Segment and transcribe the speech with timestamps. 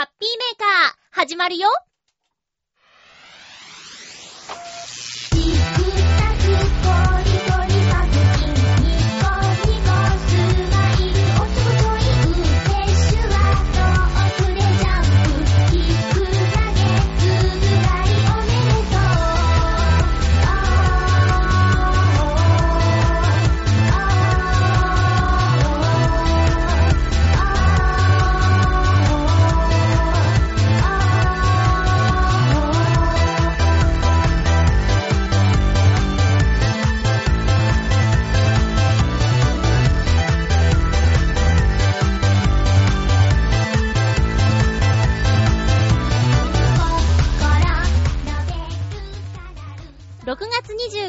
[0.00, 1.68] ハッピーメーカー、始まるよ。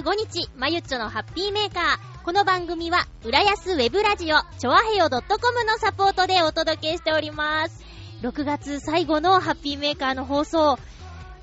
[0.01, 2.23] 5日、まゆっちょのハッピーメーカー。
[2.25, 5.21] この番組は、浦安ウェブラジオ、ちょわへよ .com
[5.63, 7.83] のサポートでお届けしております。
[8.23, 10.79] 6月最後のハッピーメーカーの放送、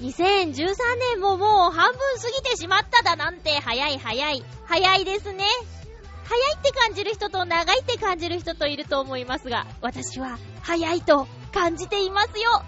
[0.00, 0.74] 2013
[1.12, 4.44] 年ももう半分過ぎてしまっただなんて、早い早い。
[4.66, 5.44] 早いですね。
[6.24, 12.64] 早いって感じる人と長いって感じる人といると思いますが、私は早いと感じていますよ。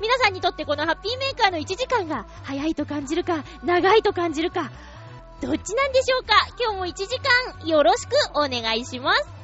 [0.00, 4.70] 皆さんにとってこのハッピーメーカーの1時間が早いと感じるか、長いと感じるか、
[5.40, 6.34] どっちなんでしょうか？
[6.58, 9.37] 今日も1時間よろしくお願いします。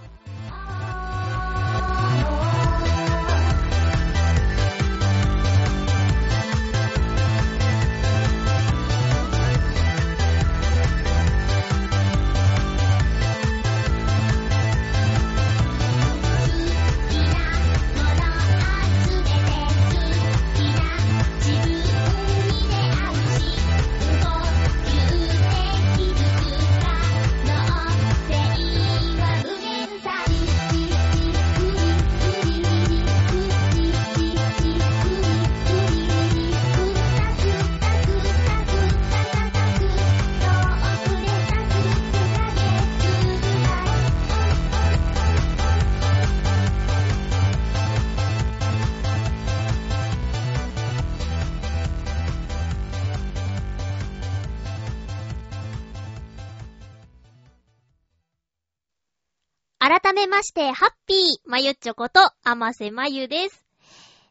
[60.44, 63.66] して、ハッピー、まゆっちょこと、あませまゆです。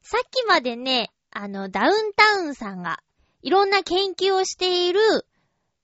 [0.04, 3.00] さっきまでね、あの、ダウンタウンさんが、
[3.42, 5.02] いろんな研究をしている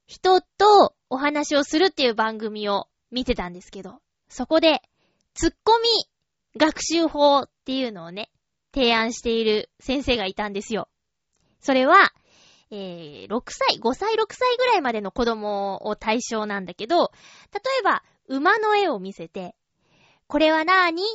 [0.06, 4.82] 人とお話をするっていう番組を見てたんですけど、そこで、
[5.34, 5.88] ツッコミ
[6.58, 8.30] 学習法っていうのをね、
[8.74, 10.88] 提案している先生がいたんですよ。
[11.60, 12.12] それは、
[12.72, 17.12] えー、6歳、5歳、6歳ぐらいまでの子供を対象なんだけど、
[17.52, 19.56] 例えば、馬の絵を見せて、
[20.30, 21.02] これはなーに？
[21.02, 21.06] っ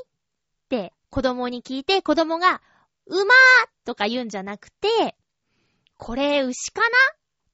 [0.69, 2.61] て子供に聞いて、子供が、
[3.07, 3.33] 馬
[3.85, 5.15] とか言うんじゃなくて、
[5.97, 6.89] これ牛かな？
[6.89, 6.91] っ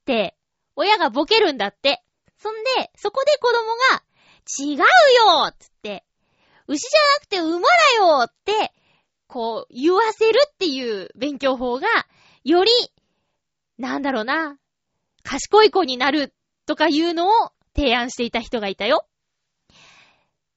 [0.06, 0.38] て、
[0.74, 2.02] 親がボケるんだって。
[2.38, 4.02] そんで、そこで子供が、
[4.58, 6.02] 違うよつって、
[6.66, 7.66] 牛じゃなくて馬だ
[7.96, 8.72] よって、
[9.26, 11.86] こう、言わせるっていう勉強法が、
[12.42, 12.70] より、
[13.76, 14.56] なんだろうな、
[15.24, 16.32] 賢い子になる
[16.64, 19.06] とかいうのを提案していた人がいたよ。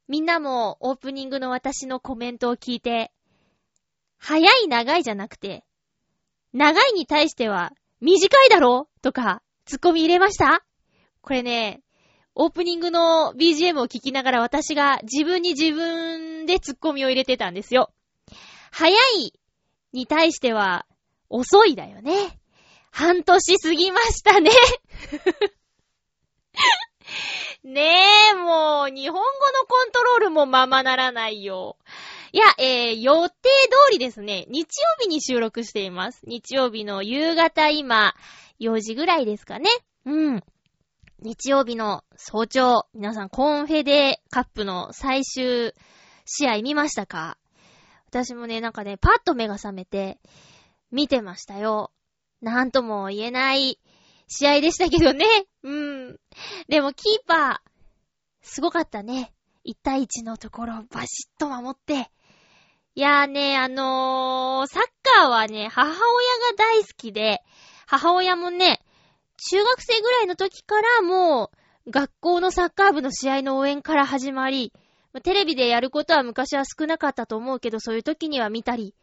[0.07, 3.11] みんなもオープニングの私のコメントを聞いて、
[4.17, 5.63] 早い長いじゃなくて、
[6.53, 7.71] 長いに対しては
[8.01, 10.63] 短いだろとか、ツッコミ入れました？
[11.21, 11.81] これね、
[12.35, 17.93] オープニングの BGM を聞きながら私が自分に自分でツッコミを入れてたんですよ。
[18.71, 19.33] 早い
[19.93, 20.85] に対しては
[21.29, 22.39] 遅いだよね。
[22.91, 24.51] 半年過ぎましたね。
[27.63, 27.81] ね
[28.31, 31.77] え、もう、日本語のコントロールもままならないよ。
[32.33, 33.35] いや、えー、予定
[33.87, 34.67] 通りですね、日曜
[34.99, 36.19] 日に収録しています。
[36.25, 38.15] 日曜日の夕方今、
[38.59, 39.69] 4時ぐらいですかね。
[40.05, 40.43] うん。
[41.19, 45.73] 日曜日の早朝、皆さんコンフェデカップの最終
[46.25, 47.37] 試合見ましたか？
[48.09, 50.19] 私もね、なんかね、パッと目が覚めて、
[50.91, 51.91] 見てましたよ。
[52.41, 53.79] なんとも言えない
[54.27, 55.25] 試合でしたけどね。
[55.63, 56.19] うん。
[56.67, 57.69] でもキーパー、
[58.41, 59.33] すごかったね。
[59.65, 62.11] 1対1のところをバシッと守って。
[62.95, 65.99] いやーね、あのー、サッカーはね、母親が
[66.57, 67.41] 大好きで、
[67.87, 68.81] 母親もね、
[69.49, 71.51] 中学生ぐらいの時からも
[71.87, 74.73] う、学校のサッカー部の試合の応援から始まり、
[75.23, 78.95] テレビでやることは昔は少なかったと思うけど、そういう時には見たり、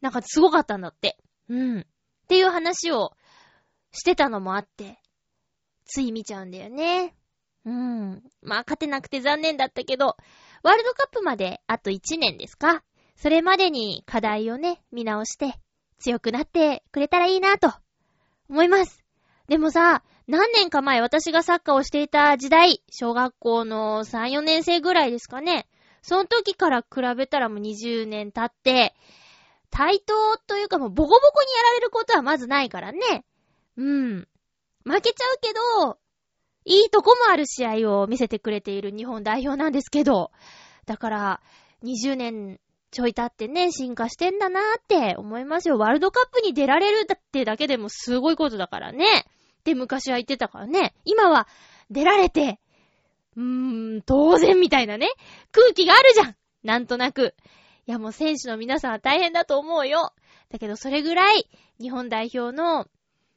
[0.00, 1.16] なんかすごかったんだって。
[1.48, 1.80] うん。
[1.80, 1.84] っ
[2.28, 3.12] ていう話を
[3.92, 4.98] してたのもあって、
[5.84, 7.14] つい見ちゃうんだよね。
[7.64, 8.22] うん。
[8.42, 10.16] まあ、勝てなくて残念だったけど、
[10.62, 12.82] ワールドカップまであと1年ですか
[13.16, 15.54] それまでに課題をね、見直して
[15.98, 17.72] 強くなってくれたらいいなと
[18.48, 19.04] 思います。
[19.48, 25.66] でもさ、何年か前私がサッカーをしていた時代、小学校の3、4年生ぐらいですかね。
[26.02, 28.94] その時から比べたらもう20年経って、
[29.70, 33.24] 対等というかもうボコボコにやられることはまずないからね。
[33.80, 34.28] うん。
[34.84, 35.98] 負けちゃうけど、
[36.66, 40.30] いいとこもある試合を見せてくれている日本代表なんですけど、
[40.84, 41.40] だから、
[41.82, 42.60] 20年
[42.90, 45.78] ちょい経ってね、進化してんだなーって思いますよ。
[45.78, 49.06] ワールドカップに出られるってだけでもすごいことだからね。
[49.60, 50.94] って昔は言ってたからね。
[51.04, 51.48] 今は
[51.90, 52.60] 出られて、
[53.36, 55.08] うーん、当然みたいなね、
[55.52, 57.34] 空気があるじゃんなんとなく。
[57.86, 60.12] いやもう選手の皆さんは大変だと思うよ。
[60.50, 61.48] だけどそれぐらい
[61.80, 62.86] 日本代表の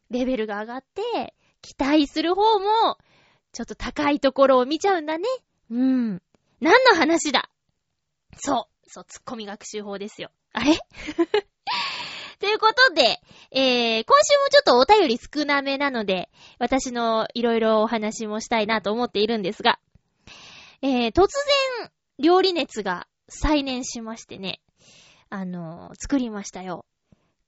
[0.10, 2.98] レベルが上がって、期待する方も、
[3.52, 5.26] ちょっと高いところを見ちゃうんだね。
[5.70, 6.22] うん。
[6.60, 7.50] 何の話だ？
[8.38, 8.90] そう。
[8.90, 10.32] そう、ツッコミ学習法ですよ。
[10.54, 10.78] あれ？
[12.40, 13.22] ということで、
[13.52, 16.30] えー、今週もちょっとお便り少なめなので、
[16.60, 19.80] 私のいろいろお話もしたいなと思っているんですが、
[20.82, 21.28] えー、突
[21.80, 24.60] 然、料理熱が再燃しましてね、
[25.30, 26.86] あのー、作りましたよ。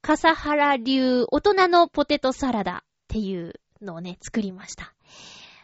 [0.06, 4.94] 笠原流大人のポテトサラダっていうのをね、作りました。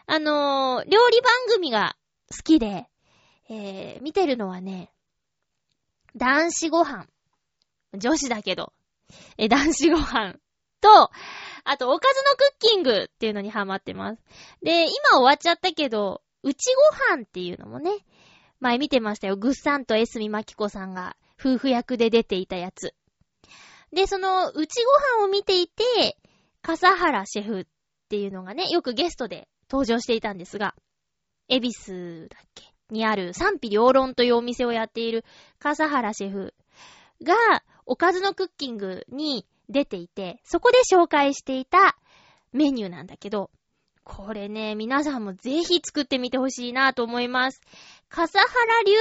[0.06, 1.94] あのー、料理番組が
[2.28, 2.88] 好きで、
[3.48, 4.90] えー、見てるのはね、
[6.16, 7.06] 男子ご飯。
[7.94, 8.72] 女子だけど、
[9.38, 10.34] え、男子ご飯
[10.80, 11.10] と、
[11.62, 14.22] あと、おかずのクッキングっていうのにハマってます。
[14.60, 16.74] で、今終わっちゃったけど、うち
[17.08, 17.92] ご飯っていうのもね、
[18.58, 19.36] 前見てましたよ。
[19.36, 22.92] ぐっさんとエスミマキコさんが夫婦役で出ていたやつ。
[23.92, 26.16] で、その、うちご飯を見ていて、
[26.62, 27.64] 笠原シェフっ
[28.08, 30.74] ていうのがね、よくゲストで登場していたんですが、
[31.48, 35.24] エビスだっけにある賛否両論というお店をやっている
[35.58, 36.54] 笠原シェフ
[37.22, 37.34] が、
[37.84, 41.96] おかずのクッキングに出ていて、そこで紹介していた
[42.52, 43.50] メニューなんだけど、
[44.04, 47.60] これね、皆さんもぜひ作ってみてほしいなと思います。
[48.08, 48.48] 笠原
[48.84, 48.94] 流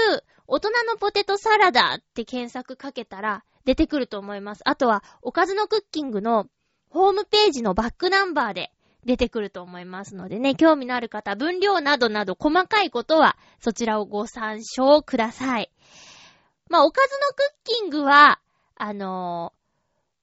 [0.48, 4.62] 大人のポテトサラダって検索かけたら出てくると思います。
[4.66, 6.48] あとは、おかずのクッキングの
[6.90, 8.72] ホームページのバックナンバーで
[9.06, 15.72] 出てくると思いますのでね、興味のある方、分量などなど細かいことはそちらをご参照ください。
[16.70, 18.40] まあ、おかずのクッキングは、
[18.76, 19.62] あのー、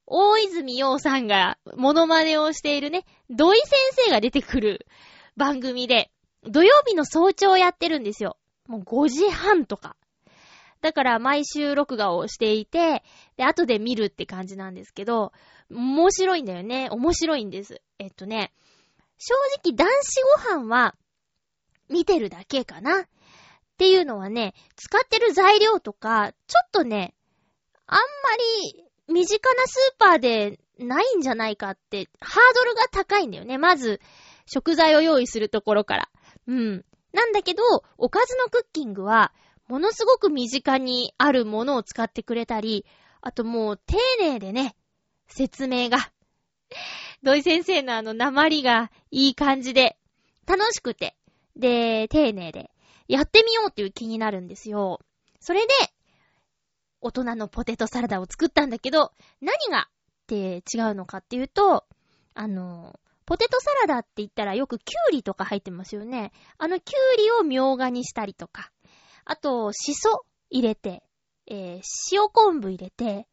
[0.06, 4.87] 大泉洋さんがモノマネをしているね、土井先生が出てくる
[5.37, 6.11] 番組で、
[6.44, 8.37] 土曜日の早朝やってるんですよ。
[8.67, 9.96] もう5時半とか。
[10.81, 13.03] だから毎週録画をしていて、
[13.37, 15.33] で、後で見るって感じなんですけど、
[15.71, 16.89] 面白いんだよね。
[16.91, 17.83] 面白いんです。
[17.99, 18.53] えっとね、
[19.19, 19.35] 正
[19.65, 20.23] 直男子
[20.55, 20.95] ご飯は
[21.89, 23.03] 見てるだけかな。
[23.03, 23.07] っ
[23.79, 27.15] ていうのはね、使ってる材料とか、ちょっとね、
[27.87, 28.03] あんま
[28.73, 33.57] り身近なスーパーでないんじゃないかって、ハードルが高いんだよね。
[33.57, 34.01] まず、
[34.47, 36.09] 食材を用意するところから。
[36.47, 36.85] うん。
[37.13, 37.63] なんだけど、
[37.97, 39.33] おかずのクッキングは、
[39.69, 42.87] ものすごく身近にあるものを使ってくれたり、
[43.20, 44.75] あともう丁寧でね、
[45.29, 45.99] 説明が。
[47.23, 49.99] 土井先生のあの鉛がいい感じで、
[50.47, 51.17] 楽しくて、
[51.56, 52.70] で、丁寧で、
[53.09, 55.00] やってみようっていう気になるんですよ。
[55.41, 55.75] それで、
[57.00, 61.87] 大人のポテトサラダを作ったんだけど、何がって違うのかっていうと、
[62.35, 66.33] あの、ポテトサラダって言ったらよくキュウリとか入ってますよね。
[66.57, 68.71] あのキュウリをみょうがにしたりとか、
[69.28, 71.02] あと、シソ入れて、
[71.47, 73.28] えー、塩昆布入れて、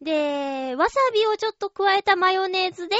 [0.00, 2.96] で、わさびをちょっと加えたマヨネーズで、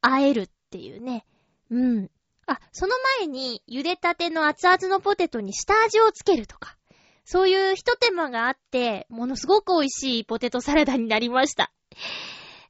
[0.00, 1.26] 和えるっていうね。
[1.70, 2.10] うん。
[2.46, 6.78] あ、その前に、茹でたての熱々のポテトに下味をつけるとか。
[7.26, 11.70] そういう一手間があって、ものすごく美味しいポテトサラダになりました。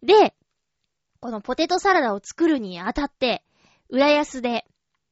[0.03, 0.35] で、
[1.21, 3.45] このポテトサラダを作るにあたって、
[3.89, 4.67] 浦安で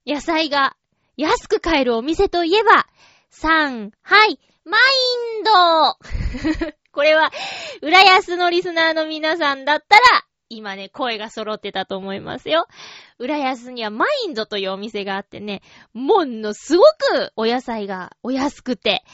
[0.05, 0.77] 野菜が
[1.17, 2.89] 安く買えるお店といえば、
[3.33, 4.81] 3、はい、マイ
[5.41, 7.31] ンド これは、
[7.83, 10.03] 浦安のリスナーの皆さんだったら、
[10.49, 12.67] 今ね、声が揃ってたと思いますよ。
[13.19, 19.05] 浦安にはマインドというお店があってね、ものすごくお野菜がお安くて、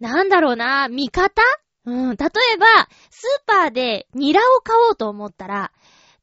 [0.00, 1.42] なんだろうな、味方？
[1.84, 2.66] うん、例えば、
[3.10, 5.72] スーパーでニラを買おうと思ったら、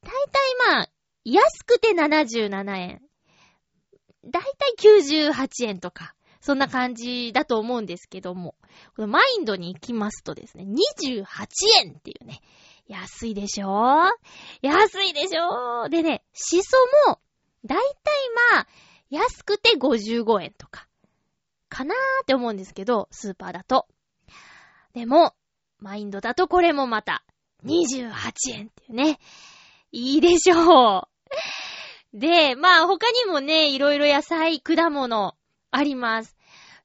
[0.02, 0.88] だいたいまあ、
[1.24, 3.02] 安くて77円。
[4.24, 6.14] だいたい98円とか。
[6.42, 8.56] そんな感じだと思うんですけども、
[8.96, 11.24] このマインドに行きますとですね、28
[11.84, 12.40] 円っていうね、
[12.86, 14.10] 安いでしょ？
[14.60, 15.88] 安いでしょ？
[15.88, 16.76] でね、シソ
[17.08, 17.20] も、
[17.64, 18.14] だいたい
[18.52, 18.66] まあ、
[19.08, 20.88] 安くて55円とか、
[21.68, 23.86] かなーって思うんですけど、スーパーだと。
[24.94, 25.34] でも、
[25.78, 27.24] マインドだとこれもまた
[27.64, 28.10] 28
[28.52, 29.18] 円っていうね。
[29.92, 31.08] いいでしょ
[32.14, 32.18] う。
[32.18, 35.36] で、まあ他にもね、いろいろ野菜、果物
[35.72, 36.36] あります。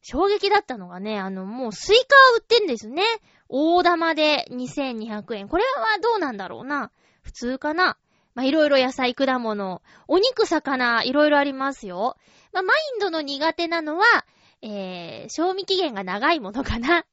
[0.02, 3.04] 衝撃だったのがね、あの、もうスイカ売ってんですね。
[3.50, 5.48] 大玉で2200円。
[5.48, 6.92] これはどうなんだろうな。
[7.22, 7.98] 普通かな。
[8.34, 12.18] まあ、いろいろ野菜、果物、お肉、魚、いろいろありますよ。
[12.54, 14.06] まあ、マインドの苦手なのは、
[14.62, 16.88] えー、賞味期限が長いものかな。
[16.88, 17.04] それは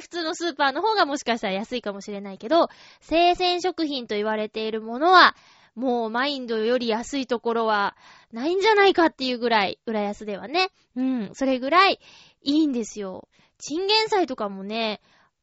[0.00, 2.68] 普通のスーパーの方がもしかしたら安いかもしれないけど、
[3.00, 5.36] 生鮮食品と言われているものは、
[5.74, 7.96] もうマインドより安いところは
[8.32, 10.70] ないんじゃないかっていうぐらい、浦安ではね。
[10.96, 12.00] うん、それぐらい
[12.42, 13.28] いいんですよ。
[13.58, 15.00] チンゲン菜とかもね、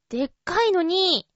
[0.10, 1.28] でっかいのに、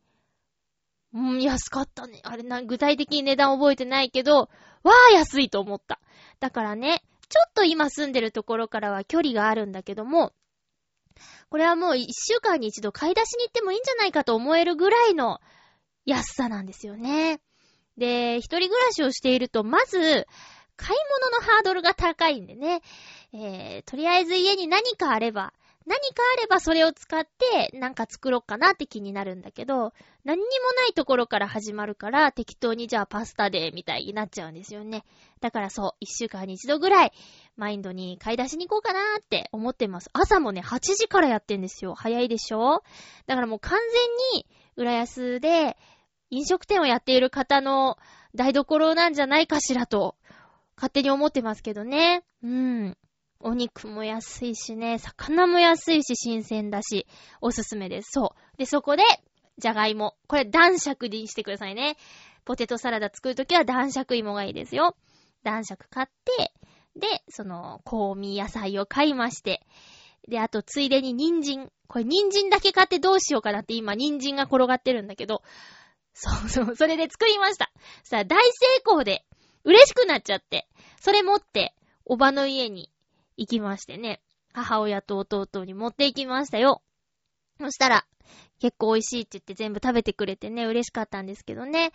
[1.13, 2.19] うん、安かったね。
[2.23, 4.49] あれな、具体的に値段覚えてないけど、
[4.81, 5.99] わー安いと思った。
[6.39, 10.33] だからね、ちょっと今住んでるところからは距離があるんだけども、
[11.49, 15.39] これはもう一週間に一度買い出しに行ってもいいんじゃないかと思えるぐらいの
[16.05, 17.39] 安さなんですよね。
[17.97, 20.27] で、一人暮らしをしていると、まず、
[20.77, 22.81] 買い物のハードルが高いんでね、
[23.33, 25.53] えー、とりあえず家に何かあれば、
[25.85, 29.91] 何かあればそれを使ってなんか作ろうかなって気になるんだけど、
[30.23, 35.03] 何にもないところから始まるから適当にじゃあパスタでみたいになっちゃうんですよね。
[35.41, 37.11] だからそう、一週間に一度ぐらい
[37.57, 40.09] マインドに買い出しに行こうかなって思ってます。
[40.13, 41.95] 朝もね、8時からやってんですよ。
[41.95, 42.81] 早いでしょ？
[43.27, 43.77] だからもう完
[44.31, 44.45] 全に
[44.77, 45.75] 浦安で
[46.29, 47.97] 飲食店をやっている方の
[48.35, 50.15] 台所なんじゃないかしらと
[50.75, 52.23] 勝手に思ってますけどね。
[52.43, 52.97] うん。
[53.39, 57.07] お肉も安いしね、魚も安いし新鮮だし、
[57.41, 58.11] おすすめです。
[58.11, 58.57] そう。
[58.57, 59.03] で、そこで、
[59.57, 60.15] じゃがいも。
[60.27, 61.97] これ男爵にしてくださいね。
[62.45, 64.95] ポテトサラダ作るときは男爵芋がいいですよ。
[65.43, 66.53] 男爵買って、
[66.95, 69.65] で、その、香味野菜を買いまして、
[70.27, 71.71] で、あと、ついでに人参。
[71.87, 75.43] これ人参だけ買ってどうしようかなって今人参が転がってるんだけど、
[76.13, 77.71] そうそう、それで作りました。
[78.03, 79.25] さあ、大成功で、
[79.63, 80.67] 嬉しくなっちゃって、
[80.99, 81.73] それ持って、
[82.05, 82.91] おばの家に
[83.37, 84.21] 行きましてね、
[84.53, 86.81] 母親と弟に持って行きましたよ。
[87.59, 88.05] そしたら、
[88.59, 91.91] 結構美味しいって言って全部食べてくれてね、嬉しかったんですけどね。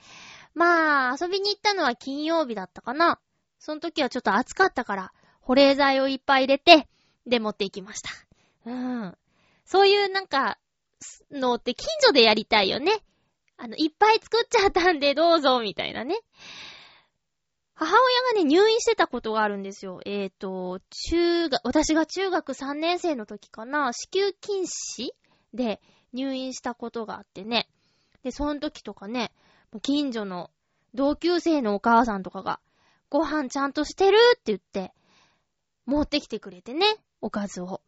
[0.54, 3.20] まあ、遊びに行ったのは金曜日だったかな。
[3.58, 6.88] その時はちょっと暑かったから、保冷剤をいっぱい入れて、
[7.26, 8.10] で持って行きました。
[8.66, 9.18] うん。
[9.64, 10.58] そういうなんか、
[11.30, 12.92] のって近所でやりたいよね。
[13.56, 16.16] あの、いっぱい作っちゃったんでどうぞ、みたいなね。
[17.80, 20.00] 母親がね、入院してたことがあるんですよ。
[20.04, 20.80] えっ、ー、と、
[21.10, 25.14] 中学、私が中学3年生の時かな、子宮筋腫
[25.54, 25.80] で
[26.12, 27.68] 入院したことがあってね。
[28.24, 29.30] で、その時とかね、
[29.80, 30.50] 近所の
[30.92, 32.58] 同級生のお母さんとかが、
[33.10, 34.92] ご飯ちゃんとしてるって言って、
[35.86, 36.84] 持ってきてくれてね、
[37.20, 37.80] おかずを。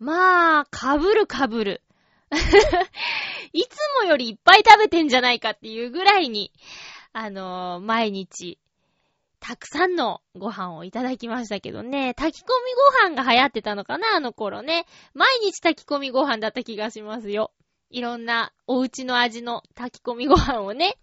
[0.00, 1.82] まあ、かぶるかぶる。
[3.52, 6.52] いつもよりいっぱい食べてんじゃないかっていうぐらいに、
[7.12, 8.58] あのー、毎日
[9.40, 14.84] たくさんのご飯をいただきましたけどね、炊き込みご飯が流行ってたのかな、あの頃ね。
[15.14, 17.50] 毎日炊き込みご飯だった気がしますよ。
[17.90, 20.96] いろんなお家の味の炊き込みご飯をね。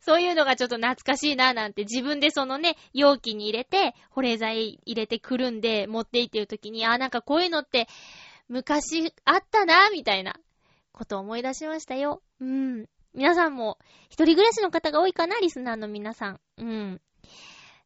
[0.00, 7.88] そういうのがちょっと懐かしいななんて自分でそのね、容器に入れて、保冷剤入れてくるんで持って行ってる時に、あ、なんかこういうのって
[8.48, 10.34] 昔あったな、みたいな
[10.92, 12.22] ことを思い出しましたよ。
[12.40, 12.86] うん。
[13.14, 16.40] 皆さんも一人暮らしの方が多いかな、リスナーの皆さん。
[16.58, 17.00] うん。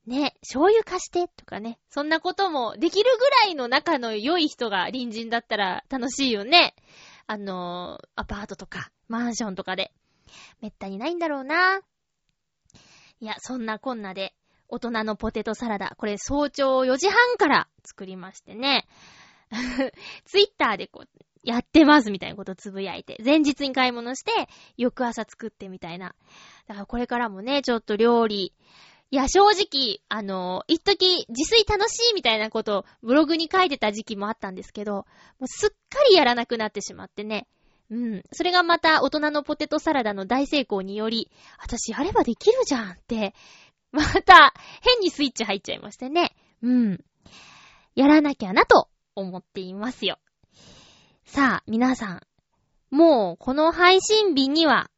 [0.06, 6.74] ね、醤油貸してとかね、そんなこともできるぐらいの仲の良い人が隣人だったら楽しいよね。
[7.26, 9.92] あのー、アパートとか、マンションとかで。
[10.60, 11.80] めったにないんだろうな。
[13.20, 14.34] いや、そんなこんなで、
[14.68, 18.86] 大人のポテトサラダ、これ早朝4時半から作りましてね。
[20.24, 21.08] ツイッターでこう、
[21.42, 26.14] やってますみたいなことつぶやいて、前日に買い物して、翌朝作ってみたいな。
[26.66, 28.52] だからこれからもね、ちょっと料理、
[29.10, 35.04] いや、正直、あの、一時自炊楽しいみたいなことをブログに書いてた時期もあったんですけど、も
[35.42, 37.46] うすっかりやらなくなってしまってね。
[37.88, 38.22] うん。
[38.32, 43.34] それがまた大人のポテトサラダの大成功により、私やればできるじゃんって、
[43.92, 46.34] また変にスイッチ入っちゃいましてね。
[46.62, 47.04] うん。
[47.94, 50.18] やらなきゃなと思っていますよ。
[51.24, 52.20] さあ、皆さん。
[52.90, 54.90] もうこの配信日には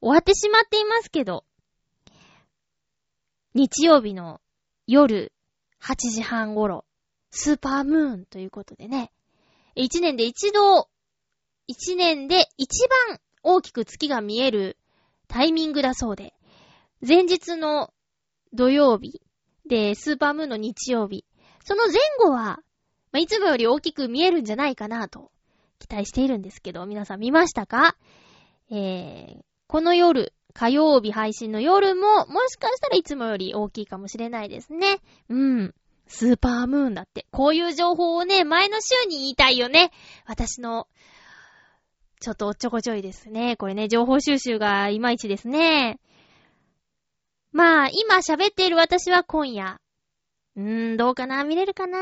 [0.00, 1.44] 終わってしまっていますけど、
[3.54, 4.40] 日曜日の
[4.86, 5.32] 夜
[5.82, 6.84] 8時半頃、
[7.30, 9.12] スーパームーンということでね、
[9.74, 10.88] 一年で一度、
[11.66, 14.76] 一年で一番大きく月が見える
[15.28, 16.34] タイミングだそうで、
[17.06, 17.92] 前日の
[18.52, 19.20] 土曜日
[19.66, 21.24] で、スーパームーンの日曜日、
[21.64, 22.60] その前後は、
[23.12, 25.32] まあ、いつもより大きく見えるんじゃないかなと
[25.78, 27.96] 期待しているんですけど、皆さん見ましたか？
[28.70, 35.00] えー、この夜、火曜日配信の夜も、もしかしたらいつもより大きいかもしれないですね。
[35.28, 35.74] うん。
[36.06, 37.26] スーパームーンだって。
[37.30, 39.92] こういう情報をね、前の週に言いたいよね。
[40.26, 40.88] 私の、
[42.20, 43.56] ちょっとおっちょこちょいですね。
[43.56, 46.00] これね、情報収集がいまいちですね。
[47.52, 49.80] まあ、今喋っている私は今夜。
[50.56, 51.44] うーん、どうかな？
[51.44, 51.98] 見れるかな？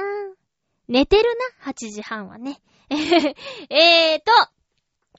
[0.88, 1.24] 寝てる
[1.64, 2.60] な ?8 時半はね。
[2.90, 4.32] えーと、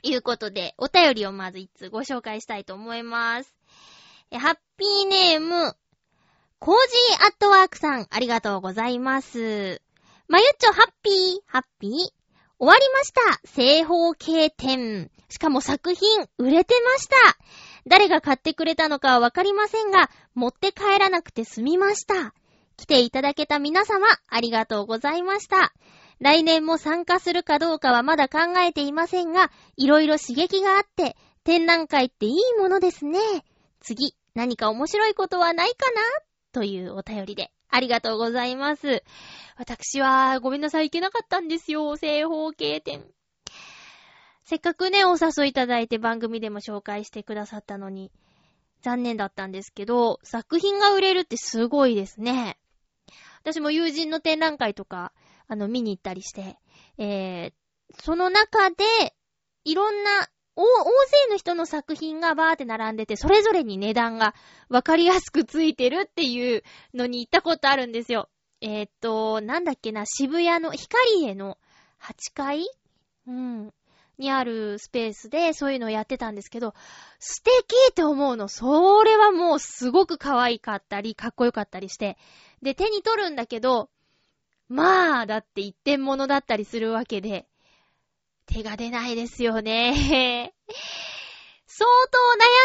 [0.04, 3.54] いうことで、お便りをまず一つご紹介したいと思います。
[4.32, 5.76] ハッピーネーム、
[6.60, 9.82] コージーアットワークさん、ありがとうございます。
[10.28, 11.92] まゆっちょ、ハッピー、ハッピー。
[11.92, 13.40] 終わりました。
[13.46, 15.10] 正方形展。
[15.30, 17.16] しかも作品、売れてました。
[17.88, 22.34] 誰が買ってくれたのかはわかりませんが、持って帰らなくて済みました。
[22.76, 25.74] 来ていただけた皆様、ありがとうございました。
[26.20, 33.20] 来年も参加するかどうかはまだ考えていませんが、いろいろ刺激があって、展覧会っていいものですね。
[33.80, 36.02] 次、何か面白いことはないかな？
[36.52, 37.52] というお便りで。
[37.70, 39.04] ありがとうございます。
[39.56, 41.96] 私は、ごめんなさい、行けなかったんですよ。
[41.96, 43.06] 正方形展。
[44.44, 48.12] せっかくね、お誘いいただいて番組でも紹介してくださったのに、
[48.82, 52.58] 残念だったんですけど、作品が売れるってすごいですね。
[53.42, 55.14] 私も友人の展覧会とか、
[55.50, 56.58] あの、見に行ったりして、
[56.98, 57.54] えー、
[58.02, 58.86] その中で、
[59.66, 64.36] いろんな大勢の人の作品がバーって並んでて、それぞれに値段が
[64.70, 66.64] わかりやすくついてるっていう
[66.94, 68.30] のに行ったことあるんですよ。
[68.62, 71.58] えー、っと、なんだっけな、渋谷の光栄の
[72.02, 72.68] 8階？
[73.28, 73.74] うん。
[74.20, 76.74] にあるスペースでそういうのをやってたんですけど、
[77.20, 77.52] 素敵
[77.92, 78.50] って思うの。
[78.50, 82.18] それはもうすごく可愛かったり、かっこよかったりして。
[82.62, 83.90] で、手に取るんだけど、
[84.70, 87.48] まあ、だって一点物だったりするわけで、
[88.46, 90.54] 手が出ないですよね。
[91.66, 92.18] 相当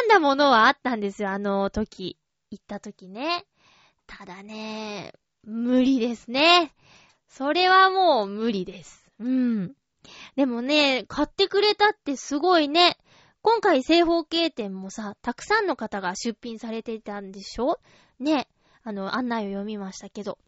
[0.02, 2.18] 悩んだものはあったんですよ、あの時。
[2.50, 3.46] 行った時ね。
[4.06, 5.12] ただね、
[5.42, 6.74] 無理ですね。
[7.26, 9.06] それはもう無理です。
[9.18, 9.74] うん。
[10.36, 12.98] でもね、買ってくれたってすごいね。
[13.40, 17.80] 今回正方形店もさ、たくさんの方が出品されていたんでしょ？
[18.18, 18.48] ね。
[18.82, 20.38] あの、案内を読みましたけど。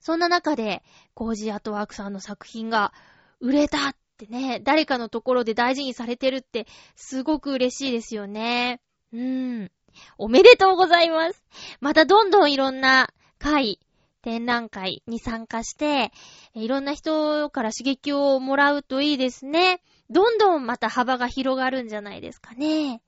[0.00, 0.82] そんな中で、
[1.14, 2.92] コージアトワークさんの作品が
[3.40, 8.80] 売れたってね、誰かのところで大事にされてるって、すごく嬉しいですよね。
[9.12, 9.70] うーん。
[10.18, 11.42] おめでとうございます。
[11.80, 13.80] またどんどんいろんな会、
[14.22, 16.12] 展覧会に参加して、
[16.54, 19.82] いろんな人から刺激をもらうといいですね。
[20.10, 23.02] どんどんまた幅が広がるんじゃないですかね。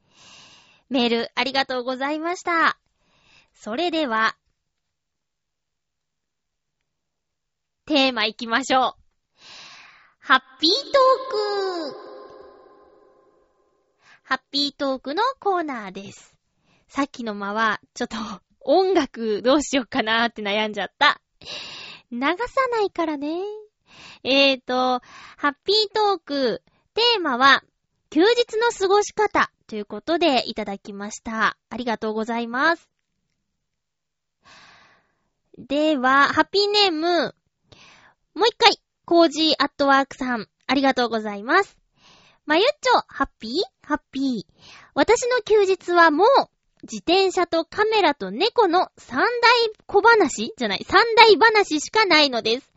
[0.88, 2.78] メールありがとうございました。
[3.55, 4.37] それでは、
[7.84, 8.82] テーマ行きましょう。
[10.20, 11.96] ハッピートーク
[14.22, 16.36] ハッピートークのコーナーです。
[16.86, 18.16] さっきの間は、ちょっと、
[18.60, 21.20] 音楽どうしようかなーって悩んじゃった。
[22.12, 22.28] 流さ
[22.70, 23.40] ないからね。
[24.22, 25.00] えーと、
[25.36, 26.62] ハッピートーク、
[26.94, 27.64] テーマは、
[28.10, 31.56] 休日の過ごし方ということでいただきました。
[31.68, 32.88] ありがとうございます。
[35.58, 37.34] では、ハッピーネーム、
[38.34, 41.76] もう一回、コージーアットワークさん、ありがとうございます。
[42.46, 43.86] まゆっちょ、ハッピー？
[43.86, 44.52] ハッピー。
[44.94, 46.28] 私の休日はもう、
[46.82, 49.28] 自転車とカメラと猫の三大
[49.86, 52.72] 小話じゃない、三大話しかないのです。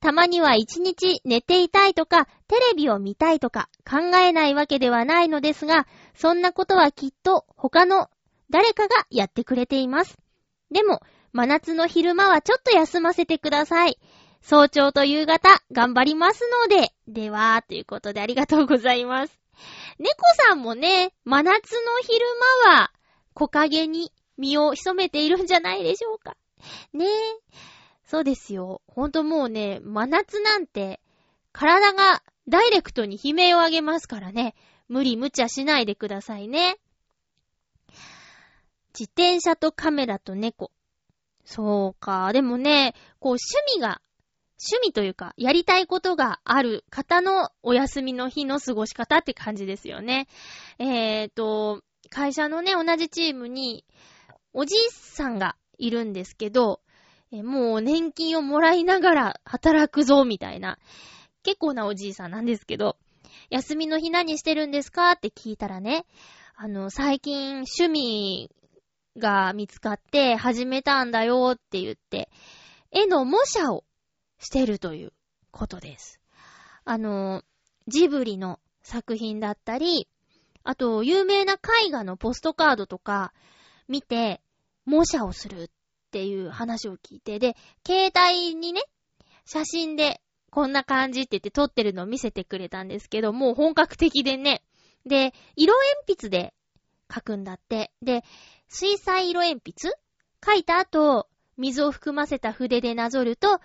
[0.00, 8.10] たまには一日寝ていたいとか、テレビを見たいとか考えないわけではないのですが、そんなことはきっと他の
[8.50, 10.18] 誰かがやってくれています。
[10.70, 11.00] でも、
[11.32, 13.98] 真夏の昼間はちょっと休ませてください。
[14.44, 16.92] 早朝と夕方、頑張りますので。
[17.08, 19.40] では、ということでありがとうございます。
[19.98, 20.10] 猫
[20.48, 22.26] さんもね、真夏の昼
[22.66, 22.92] 間は、
[23.32, 26.36] 木陰に身を潜めているんじゃないでしょうか。
[26.92, 27.08] ねえ。
[28.04, 28.82] そうですよ。
[28.86, 31.00] ほんともうね、真夏なんて、
[31.52, 34.54] 体がダイレクトに悲鳴を上げますからね。
[34.88, 36.76] 無理無茶しないでくださいね。
[38.92, 40.70] 自転車とカメラと猫。
[41.46, 42.30] そうか。
[42.34, 44.02] でもね、こう趣味が
[44.64, 50.26] 趣味というか、やりたいことがある方のお休みの日の過ごし方って感じですよね。
[50.78, 53.84] えーと、会社のね、同じチームに、
[54.52, 56.80] おじいさんがいるんですけど、
[57.32, 60.78] えもう年金をもらいながら働くぞ、みたいな、
[61.42, 62.96] 結構なおじいさんなんですけど、
[63.50, 66.06] 休みの日何してるんですかって聞いたらね、
[66.56, 68.50] あの、最近趣味
[69.18, 72.30] が見つかって始めたんだよって言って、
[72.90, 73.84] 絵の模写を
[74.44, 75.12] してるという
[75.50, 76.20] ことです。
[76.84, 77.42] あの、
[77.88, 80.08] ジブリの作品だったり、
[80.62, 83.32] あと、有名な絵画のポストカードとか
[83.88, 84.40] 見て、
[84.84, 85.68] 模写をするっ
[86.10, 88.82] ていう話を聞いて、で、携帯にね、
[89.46, 94.62] 写真でこんな感じって言って撮ってるのを見せてくれたんですけど、もう本格的でね。
[95.06, 95.74] で、色
[96.06, 96.54] 鉛筆で
[97.12, 97.92] 書くんだって。
[98.02, 98.24] で、
[98.68, 99.90] 水彩色鉛筆？
[100.44, 103.60] 書いた後、水を含ませた筆でなぞると、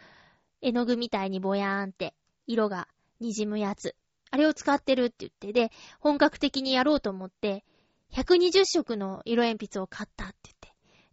[0.62, 2.14] 絵の具みたいにぼやーんって
[2.48, 2.88] 色が
[3.22, 3.96] 滲むやつ。
[4.32, 7.64] あれを使ってるって言って、で、本格的にやろうと思って、
[8.14, 10.56] 120色の色鉛筆を買ったって言っ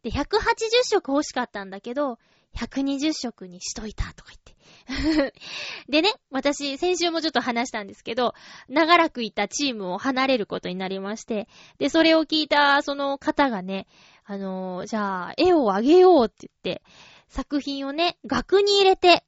[0.02, 0.10] て。
[0.10, 0.40] で、180
[0.84, 2.18] 色欲しかったんだけど、
[2.56, 5.32] 120色にしといたとか言って。
[5.88, 8.34] でね、私、先週もちょっと話したんですけど、
[8.68, 13.86] 長らくいたチームを離れることになりまして、で、それを聞いたその方がね、
[14.24, 16.82] あのー、じゃあ、絵をあげようって言って、
[17.28, 19.24] 作品をね、額に入れて、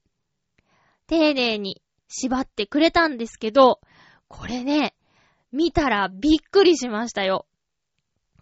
[1.09, 3.81] 丁寧に縛ってくれたんですけど、
[4.29, 4.95] これね、
[5.51, 7.47] 見たらびっくりしましたよ。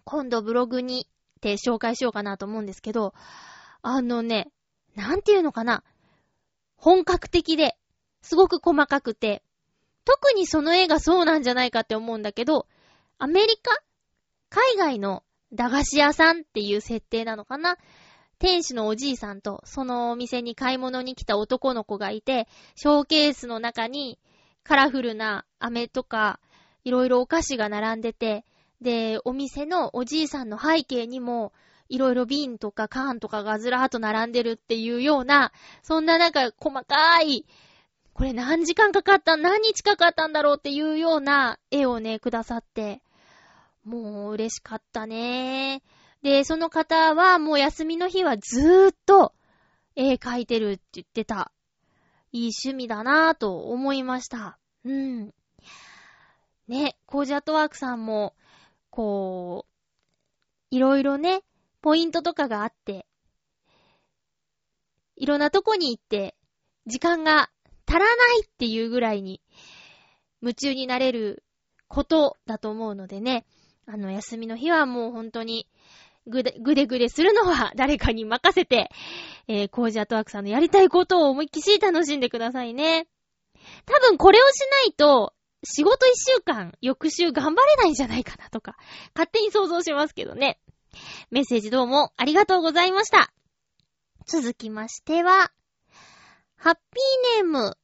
[0.03, 3.13] 今度ブログにって紹介しようかなと思うんですけど、
[3.81, 4.51] あのね、
[4.95, 5.83] なんていうのかな。
[6.75, 7.77] 本格的で、
[8.21, 9.43] すごく細かくて、
[10.03, 12.67] 特にその絵がそうなんじゃないかって思うんだけど、
[13.17, 13.71] アメリカ？
[14.49, 17.77] 海外の駄菓子屋さんっていう設定なのかな？
[18.39, 24.19] 店主のおじいさんと、そのお店に買い物に来た男の子がいて、ショーケースの中に
[24.63, 26.39] カラフルな飴とか、
[26.83, 28.45] いろいろお菓子が並んでて、
[28.81, 31.51] で、お店のおじいさんの背景にも、
[31.89, 37.45] いろいろ瓶とか缶とかがずらーっと並んでるっていうような、そんななんか細かい、
[38.13, 43.01] これ何時間かかった何日かかったんだろうっていうような絵をね、くださって、
[43.83, 45.81] もう嬉しかったね。
[46.27, 49.33] で、その方はもう休みの日はずーっと
[49.95, 51.53] 絵描いてるって言ってた。
[52.33, 54.59] いい趣味だなぁと思いました。
[54.83, 55.33] うん。
[56.67, 58.35] ね、コージアットワークさんも、
[58.89, 61.43] こう、いろいろね、
[61.81, 63.05] ポイントとかがあって、
[65.15, 66.35] いろんなとこに行って、
[66.87, 67.49] 時間が
[67.87, 69.41] 足らないっていうぐらいに、
[70.41, 71.45] 夢中になれる
[71.87, 73.45] ことだと思うのでね、
[73.85, 75.65] あの、休みの日はもう本当に、
[76.27, 78.89] ぐで、ぐでぐでするのは 誰かに任せて、
[79.47, 83.07] えー、コージアトワークさんのやりたいことを思いっきし楽しんでくださいね。
[83.85, 88.77] 多分これをしないと、仕事一週間、翌週頑張れないんじゃないかなとか、
[89.15, 90.59] 勝手に想像しますけどね。
[91.31, 93.31] メッセージどうもありがとうございました。
[94.25, 95.51] 続きましては、
[96.55, 97.77] ハッピーネーム、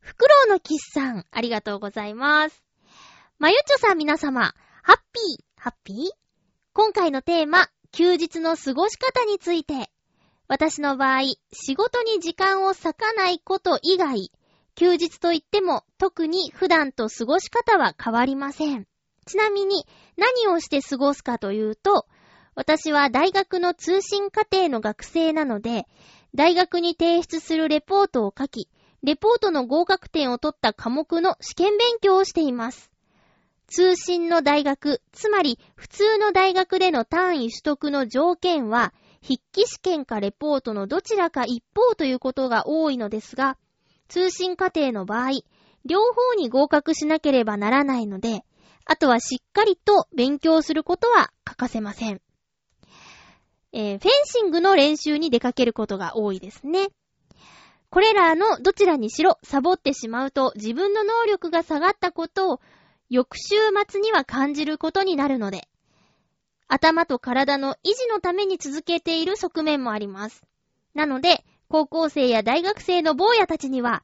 [0.00, 2.62] フクロウのキスさん、ありがとうございます。
[3.38, 6.21] まゆちょさん皆様、ハッピー、ハッピー？
[6.74, 9.90] 今回のテーマ、休日の過ごし方について。
[10.48, 11.20] 私の場合、
[11.52, 14.32] 仕事に時間を割かないこと以外、
[14.74, 18.86] 休日といっても特に普段と過ごし方は変わりません。
[19.26, 22.06] ちなみに何をして過ごすかというと、
[22.54, 25.86] 私は大学の通信課程の学生なので、
[26.34, 28.70] 大学に提出するレポートを書き、
[29.02, 32.91] レポートの合格点を取った科目の試験勉強をしています。
[33.74, 43.56] 通信の大学、つまり普通の大学での単位取得の条件は、筆記試験かレポートのどちらか一方ということが多いのですが、
[44.08, 45.30] 通信課程の場合、
[45.86, 48.44] 両方に合格しなければならないので、
[48.84, 52.20] あとはしっかりと勉強することは欠かせません。
[53.72, 56.88] えー、フェンシングの練習に出かけることが多いですね。
[57.88, 62.60] これらのどちらにしろサボってしまうと自分の能力が下がったことを
[63.12, 65.68] 翌週末には感じることになるので、
[66.66, 70.42] 頭と体の維持のために続けている側面もあります。
[70.94, 74.02] なので、高校生や大学生の坊やたちには、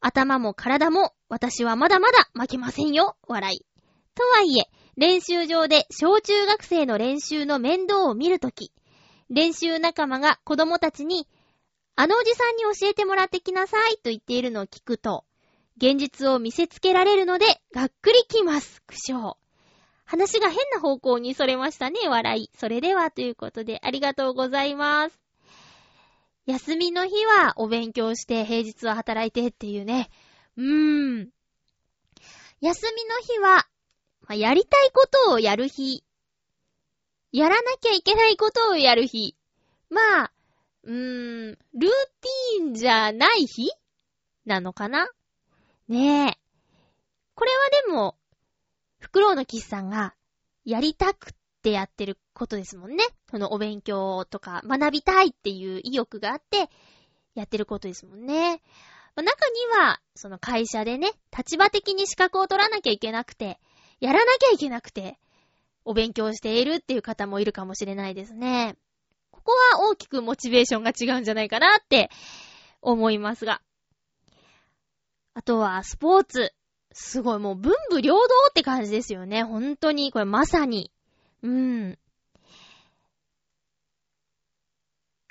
[0.00, 3.64] 頭も体も私はまだまだ負けませんよ、笑い。
[4.14, 4.64] とはいえ、
[4.98, 8.72] 練習場で小中学生の練習の面倒を見るとき、
[9.30, 11.26] 練習仲間が子供たちに、
[11.96, 15.24] あのおじさんに教えてもらってきなさいと言っているのを聞くと、
[15.78, 18.82] 現実を見せつけられるので、がっくりきます。
[18.88, 19.34] 苦笑。
[20.04, 22.50] 話が変な方向にそれましたね、笑い。
[22.58, 25.20] それでは、ということで、ありがとうございます。
[26.46, 30.10] 休みの日はお勉強して、平日は働いてっていうね。
[30.56, 31.28] うーん。
[32.60, 33.68] 休みの日は、
[34.22, 36.02] まあ、やりたいことをやる日。
[37.30, 39.36] やらなきゃいけないことをやる日。
[39.90, 40.32] まあ、
[40.82, 43.70] うーん、ルーティーンじゃない日
[44.44, 45.08] なのかな
[45.88, 46.38] ねえ。
[47.34, 48.16] これはでも、
[48.98, 50.14] フクロウのキスさんが
[50.64, 53.04] やりたくってやってることですもんね。
[53.30, 56.68] そのお勉強とか学びたいっていう意欲があって
[57.34, 58.60] やってることですもんね。
[59.16, 63.58] 中には、その会社でね、立場的に資格を取らなきゃいけなくて、
[64.00, 65.18] やらなきゃいけなくて、
[65.84, 68.76] お勉強しているっていう方もいるかもしれないですね。
[69.30, 72.10] ここは大きくモチベーションが違うんじゃないかなって
[72.82, 73.62] 思いますが。
[75.38, 76.52] あとは、スポーツ。
[76.90, 79.44] すごい、もう文武両道って感じですよね。
[79.44, 80.90] 本当に、これまさに。
[81.44, 81.98] うん。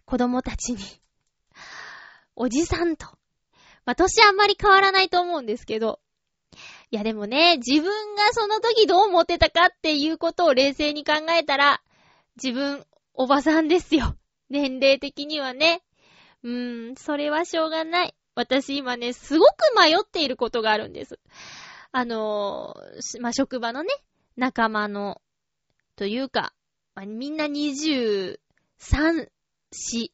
[0.05, 0.79] 子供たちに
[2.37, 3.07] おじさんと。
[3.83, 5.99] まあ、年あんまり変わらないと思うんですけど。
[6.89, 11.81] いやでもね、自分がその時どう思ってたかっていうことを冷静に考えたら、
[12.41, 14.15] 自分、おばさんですよ。
[14.49, 15.83] 年齢的にはね。
[16.43, 18.16] うーん、それはしょうがない。
[18.37, 21.19] 私今ね、すごく迷っていることがあるんです。
[21.91, 23.89] あのー、まあ、職場のね、
[24.35, 25.23] 仲間の、
[25.95, 26.53] というか、
[26.93, 28.37] まあ、みんな23、
[28.79, 30.11] 4、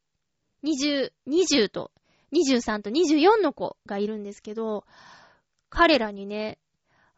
[0.64, 1.92] 20、20と、
[2.32, 4.86] 23と24の子がいるんですけど、
[5.70, 6.60] 彼らにね、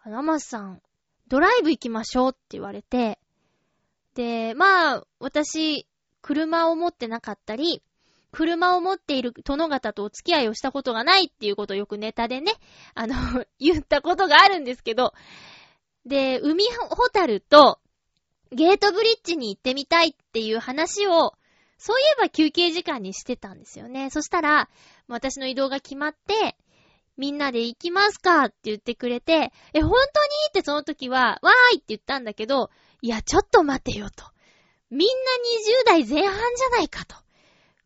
[0.02, 0.82] あの、アマスさん、
[1.28, 3.20] ドライブ行きましょうって言われて、
[4.16, 5.88] で、まあ、私、
[6.24, 7.84] 車を持ってなかったり、
[8.36, 12.52] 車を持っている殿方とお付き合いをしたことがないっていうことをよくネタでね、
[12.94, 13.16] あの
[13.60, 15.14] 言ったことがあるんですけど、
[16.06, 17.80] で、海ホタルと
[18.52, 21.34] ゲートブリッジに行ってみたいっていう話を、
[21.78, 24.10] そういえば休憩時間にしてたんですよね。
[24.10, 24.70] そしたら、
[25.08, 26.58] 私の移動が決まって、
[27.16, 30.00] みんなで行きますかって言ってくれて、え、本当に？
[30.50, 32.70] ってその時は、わーいって言ったんだけど、
[33.02, 34.26] いや、ちょっと待てよと。
[34.90, 35.14] みんな
[35.82, 37.25] 20代前半じゃないかと。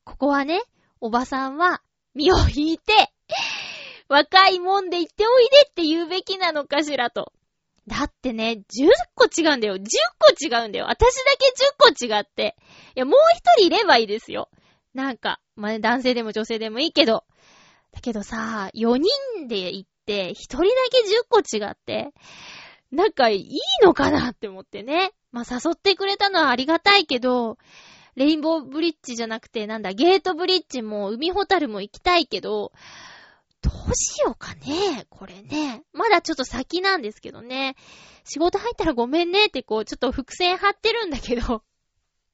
[0.10, 0.64] ここはね、
[1.02, 1.84] おばさんは、
[2.16, 3.14] 身を引いて、
[4.10, 7.32] 若いもんで行っておいでって言うべきなのかしらと。
[7.88, 9.76] だってね、10個違うんだよ。
[9.76, 9.80] 10
[10.18, 10.86] 個違うんだよ。
[10.86, 12.56] 私だけ10個違って。
[12.96, 14.50] いや、もう一人いればいいですよ。
[14.96, 17.24] なんか、まあ、ね男性でも女性でもいいけど。
[17.92, 22.14] だけどさ、4人で行って、1人だけ10個違って、
[22.92, 25.12] なんかいいのかなって思ってね。
[25.32, 27.60] まあ、誘ってくれたのはありがたいけど、
[28.20, 32.74] レインボーブリッジじゃなくて、なんだ、ゲートブリッジも海ホタルも行きたいけど、
[33.62, 35.84] どうしようかね、これね。
[35.94, 37.78] まだちょっと先なんですけどね。
[38.26, 41.64] 仕事入ったらごめんねってこう、ちょっと伏線張ってるんだけど。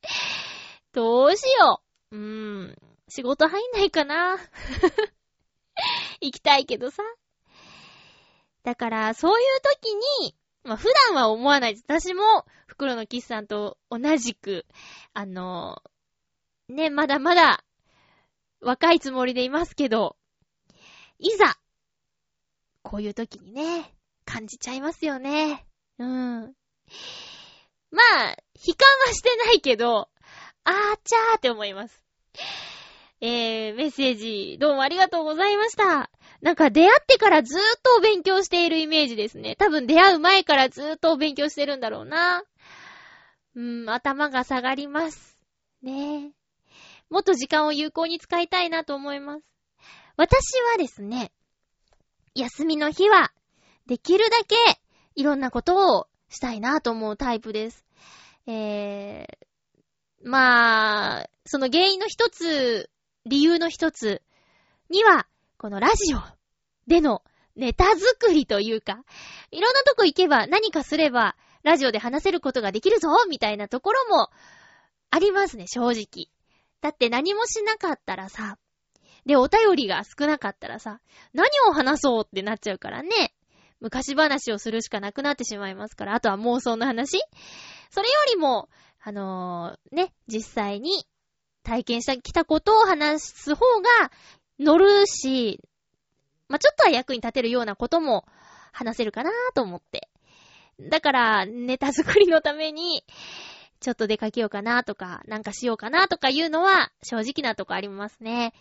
[0.92, 2.18] どうしよう。
[2.18, 2.78] うーん。
[3.08, 4.40] 仕事入んないかな。
[6.20, 7.04] 行きたいけどさ。
[8.64, 9.94] だから、そういう時
[10.24, 11.86] に、まあ、普段は思わないです。
[11.88, 12.24] 私も、
[12.66, 14.66] 袋のキスさんと同じく、
[15.14, 15.82] あの
[16.68, 17.64] ね、まだまだ、
[18.62, 20.18] 若いつもりでいますけど、
[21.20, 21.56] いざ、
[22.82, 23.94] こういう時にね、
[24.26, 25.68] 感じちゃいますよね。
[26.00, 26.56] うん。
[27.92, 30.10] まあ、悲観はしてないけど、
[30.64, 32.02] あーちゃーって思います。
[33.22, 36.10] えー、メッセージ、どうもありがとうございました。
[36.42, 39.56] なんか出会ってからずーっと勉強しているイメージですね。
[39.56, 42.44] 多分出会う前からずーっと勉強してるんだろうな。
[43.56, 45.38] うーん、頭が下がります。
[45.82, 46.32] ねえ。
[47.10, 49.44] もっと時間を有効に使いたいなと思います。
[50.18, 51.32] 私はですね、
[52.34, 53.32] 休みの日は、
[53.86, 54.56] できるだけ
[55.16, 57.86] いろんなことをしたいなと思うタイプです。
[58.46, 62.90] えー、まあ、その原因の一つ
[63.26, 64.22] 理由の一つ
[64.90, 65.26] には、
[65.58, 66.20] このラジオ
[66.88, 67.24] での
[67.56, 69.04] ネタ作りというか、
[69.52, 74.30] いろんなとこ行けば何かすれば、ラジオで話せることができるぞみたいなところも
[75.10, 76.28] ありますね、正直。
[76.82, 78.58] だって何もしなかったらさ、
[79.26, 81.00] で、お便りが少なかったらさ、
[81.34, 83.34] 何を話そうってなっちゃうからね。
[83.80, 87.20] 昔話をするしかなくなってしまいますから、あとは妄想の話
[87.90, 88.70] それよりも、
[89.02, 91.08] あのー、ね、実際に
[91.66, 94.12] 体験してきたことを話す方が
[94.60, 95.60] 乗るし、
[96.48, 98.26] まあ、ちょっとは役に立てるようなことも
[98.72, 100.10] 話せるかなと思って。
[100.80, 103.04] だから、ネタ作りのために、
[103.80, 108.54] ちょっと出かけようかなとか、なんかしようかなとかいうのは、正直なとこありますね。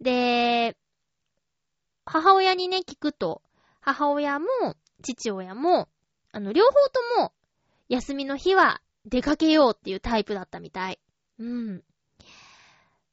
[0.00, 0.76] で、
[2.04, 3.42] 母親にね、聞くと、
[3.80, 4.46] 母親も、
[5.02, 5.88] 父親も、
[6.32, 6.72] あの、両方
[7.16, 7.32] とも、
[7.88, 11.00] 休みの日は出かけようっていうタイプだったみたい。
[11.38, 11.82] うん。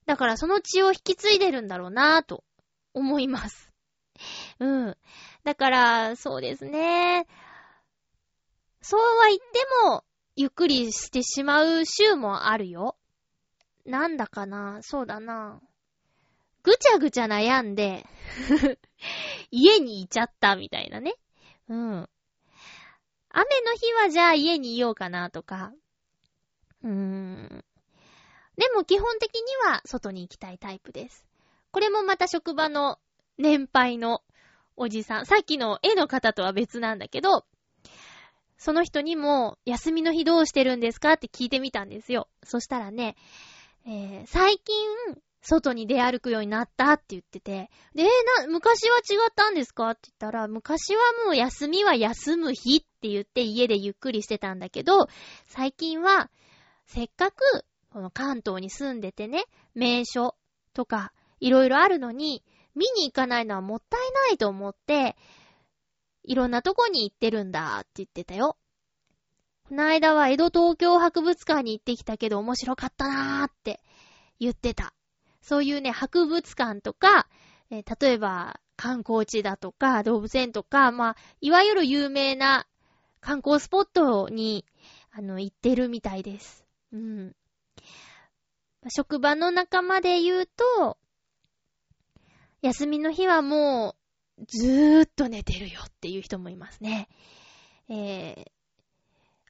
[0.06, 2.44] だからその血を引き継いでるんだろうなぁと
[2.94, 3.72] 思います。
[4.60, 4.98] うん。
[5.44, 7.28] だから、そうですね。
[8.82, 9.46] そうは言って
[9.84, 10.04] も、
[10.36, 12.98] ゆっくりしてしまう週もあるよ。
[13.86, 15.62] なんだかなそうだな
[16.64, 18.04] ぐちゃぐちゃ悩んで
[19.52, 21.16] 家にいちゃったみたいなね。
[21.68, 22.10] うん。
[23.30, 25.74] 雨の日はじゃあ家にいようかなとか。
[26.84, 27.65] うーん。
[28.58, 31.26] でも基本的には外に行きたいタイプです。
[31.72, 33.00] これもまた職場の
[33.38, 34.22] 年配の
[34.78, 35.26] おじさん。
[35.26, 37.46] さっきの絵の方とは別なんだけど、
[38.58, 42.28] その人にも、休みの日どうしてるんですかって聞いてみたんですよ。
[42.44, 43.16] そしたらね、
[43.86, 44.76] えー、最近、
[45.42, 55.08] 外に出歩くようになったって言ってて、で、な、昔は違ったんですかって言ったら、昔はもう休みは休む日って言って家でゆっくりしてたんだけど、
[55.46, 56.32] 最近は、
[56.88, 57.44] せっかく、
[57.96, 60.36] この関東に住んでてね、名所
[60.74, 62.44] とか、いろいろあるのに、
[62.76, 65.16] 見に行かないのはもったいないと思って、
[66.26, 68.58] いろんなとこに行ってるんだって言ってたよ。
[69.70, 73.80] この間は江戸東京博物館に行ってきたけど面白かったなーって
[74.42, 74.94] 言ってた。
[75.42, 77.30] そういうね、博物館とか、
[77.70, 82.68] えー、例えば観光地だとか動物園とか、まあ、いわゆる有名な
[83.22, 84.66] 観光スポットに、
[85.14, 86.66] あの、行ってるみたいです。
[86.92, 87.36] うん。
[88.90, 90.98] 職場の仲間で言うと、
[92.62, 93.96] 休みの日はも
[94.38, 97.08] う、ずーっと寝てるよっていう人もいますね。
[97.90, 98.46] えー、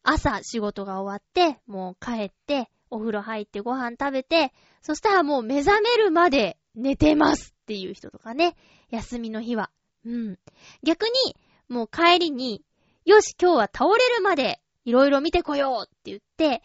[0.04, 8.56] 朝仕事が終わって、もう帰って、お風呂入ってご飯食べて、そしたらもう目覚めるまで寝てますっていう人とかね。
[8.90, 9.72] 休みの日は。
[10.06, 10.40] うん。
[10.84, 11.36] 逆に、
[11.68, 12.64] もう帰りに、
[13.06, 16.62] よし、今日は倒れるまでいろいろ見てこようって言って、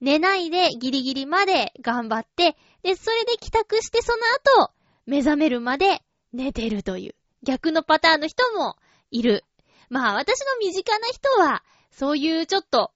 [0.00, 4.72] 寝ないでギリギリまで頑張って、で、それで帰宅してその後、
[5.06, 8.76] 目覚めるまで寝てるという、逆のパターンの人も
[9.10, 9.44] いる。
[9.88, 12.92] まあ、私の身近な人は、そういうちょっと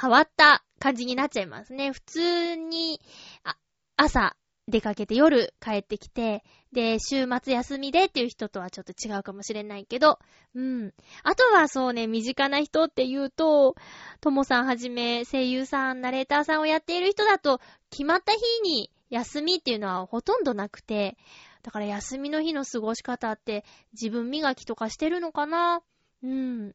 [0.00, 1.92] 変わった感じになっちゃいますね。
[1.92, 3.00] 普通に、
[3.44, 3.56] あ、
[3.96, 4.36] 朝
[4.68, 10.18] 出かけて夜帰ってきて、で、週末休みでっていう人とはちょっと違うかもしれないけど、
[10.54, 10.92] うん。
[11.22, 13.76] あとはそうね、身近な人って言うと、
[14.20, 21.16] ともさんはじめ声優さん、ナレーターさんをやっている人だと、決まった日に休みっていうのはほとんどなくて、
[21.62, 25.82] だから休みの日の過ごし方って自分磨きとかしてるのかな？
[26.22, 26.74] うん。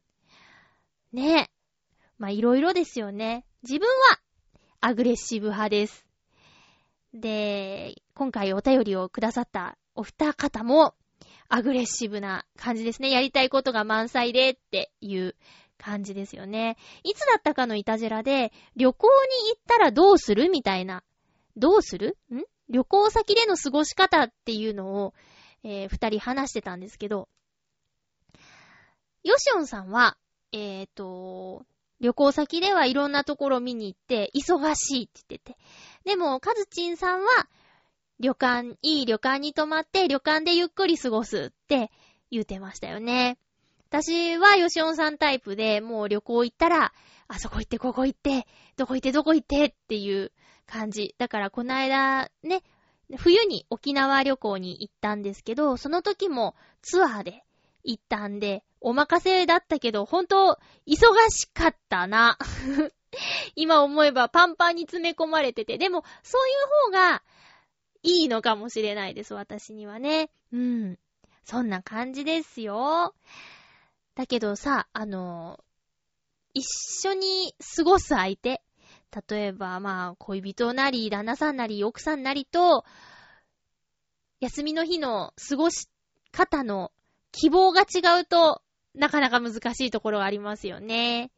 [1.12, 1.50] ねえ。
[2.18, 3.44] まあ、いろいろですよね。
[3.62, 4.20] 自分は、
[4.80, 6.06] アグレッシブ派です。
[7.14, 10.94] で、今回お便りをくださったお二方も、
[11.48, 13.10] アグレッシブな感じですね。
[13.10, 15.36] やりたいことが満載でっていう
[15.76, 16.76] 感じですよね。
[17.04, 21.02] いつだったかのいたじらで、旅行に行ったらどうするみたいな。
[21.56, 22.16] どうする？
[22.32, 22.42] ん？
[22.70, 25.14] 旅行先での過ごし方っていうのを、
[25.62, 27.28] えー、二人話してたんですけど、
[29.22, 30.16] ヨシオンさんは、
[30.52, 31.64] えっ、ー、と、
[32.02, 35.58] 旅行先ではいろんなところ見に行って、忙しいって言ってて。
[36.04, 37.48] でも、カズチンさんは、
[38.18, 41.92] 旅館、いい旅館に泊まって、旅館でゆっくり過ごすって
[42.30, 43.38] 言うてましたよね。
[43.88, 46.92] 私はヨシオンさんタイプで、もう旅行行ったら、
[47.28, 50.32] あそこ行って、ここ行って、どこ行って、どこ行ってっていう
[50.66, 51.14] 感じ。
[51.18, 52.64] だからこの間、ね、
[53.16, 57.44] 冬に沖縄旅行に行ったんですけど、その時もツアーで
[57.84, 60.96] 行ったんで、お任せだったけど、ほんと、忙
[61.30, 62.38] しかったな。
[63.54, 67.22] 今思えばパンパンに詰め込まれてて、でも、そういう方が、
[68.02, 70.30] いいのかもしれないです、私にはね。
[70.52, 70.98] うん。
[71.44, 73.14] そんな感じですよ。
[74.14, 75.62] だけどさ、あの、
[76.54, 76.64] 一
[77.08, 78.62] 緒に過ごす相手。
[79.28, 82.84] 例えば、まあ、恋人なり、旦那さんなり、奥さんなりと、
[84.40, 85.88] 休みの日の過ごし
[86.32, 86.92] 方の
[87.32, 88.62] 希望が違うと、
[88.94, 91.30] なかなか難しいところがありますよね。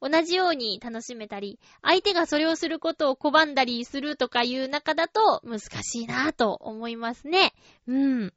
[0.00, 7.52] 同じように楽しめたり、相手がそれをすることを拒んだりするとかいう中だと難しいなぁと思いますね。
[7.86, 8.32] うん。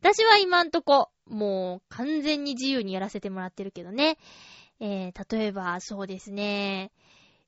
[0.00, 4.18] 私は今んとこ、もう完全に自由にやらせてもらってるけどね。
[4.78, 6.92] えー、例えばそうですね。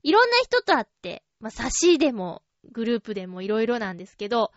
[0.03, 4.51] いろんな人と会って、まあ、差しでも、グループでもいろいろなんですけど、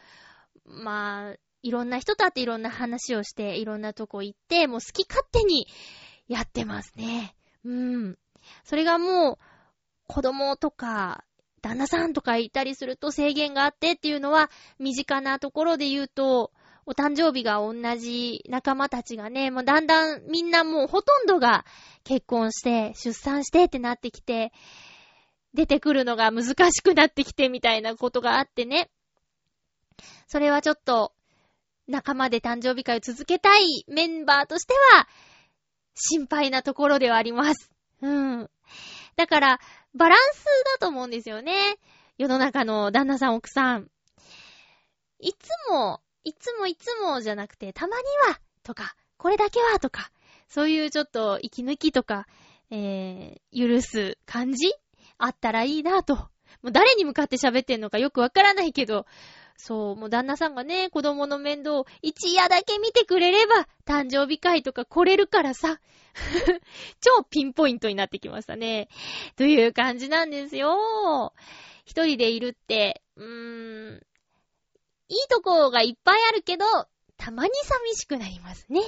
[0.64, 5.68] まあ、いろんな人と会っていろんな話をして、いろんなとこ行って、もう好き勝手に
[6.29, 7.35] やってますね。
[7.64, 8.18] うん。
[8.64, 9.38] それがもう、
[10.09, 11.25] 子供とか、
[11.62, 16.53] 旦那さんとかいたりすると制限があってっていうのは、身近なところで言うと、
[16.85, 21.64] お誕生日が同じ仲間たちがね、もうだんだんみんなもうほとんどが
[22.03, 24.53] 結婚して、出産してってなってきて、
[25.55, 28.91] 出てくるのが難しくなってきてみたいなことがあってね。
[30.26, 31.12] それはちょっと
[31.89, 35.09] 仲間で誕生日会を続けたいメンバーとしては、
[35.95, 37.70] 心配なところではあります。
[38.01, 38.51] うん。
[39.16, 39.61] だから、
[39.95, 41.76] バランスだと思うんですよね。
[42.18, 43.91] 世の中の旦那さん、奥さん。
[45.18, 50.11] いつも、いつもいつもじゃなくて、たまには、とか、これだけは、とか、
[50.49, 52.26] そういうちょっと息抜きとか、
[52.70, 54.72] えー、許す感じ？
[55.18, 56.16] あったらいいなと。
[56.16, 56.30] も
[56.64, 59.07] う誰に向かって喋ってんのかよくわからないけど、
[59.57, 65.80] そう、もう旦那さんがね、子供の面倒を一夜だけ見てくれれば、誕生日会とか来れるからさ、
[67.00, 68.88] 超ピンポイントになってきましたね。
[69.36, 71.32] という感じなんですよ。
[71.84, 74.07] 一人でいるって、うーん、
[75.09, 76.64] いいとこがいっぱいあるけど、
[77.16, 78.80] たまに寂しくなりますね。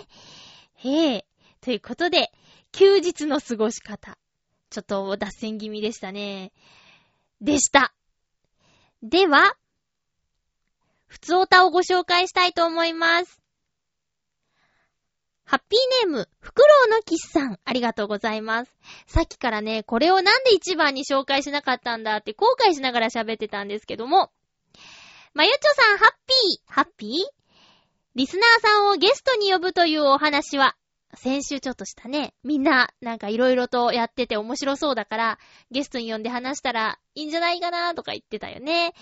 [0.76, 1.26] へえ。
[1.60, 2.32] ということで、
[2.72, 4.18] 休日の過ごし方。
[4.70, 6.52] ちょっと脱線気味でしたね。
[7.40, 7.94] でした。
[9.02, 9.56] では、
[11.14, 13.40] 普通おたをご紹介したいと思います。
[15.44, 18.76] ハッピーネーム、フクロウのキスさん、ありがとうございます。
[19.06, 24.32] さっきからね、これをなんで一番に紹介しなかったんだって後悔しながら喋ってたんですけども。
[25.34, 27.10] まゆちょさん、ハッピー、ハッピー？
[28.16, 30.76] リスナーさんをゲストに呼ぶというお話は、
[31.16, 32.34] 先週ちょっとしたね。
[32.42, 35.38] みんな、なんかいろいろとやってて面白そうだから、
[35.70, 38.92] ゲストに呼んで話したらいいんじゃないかなとか言ってたよね。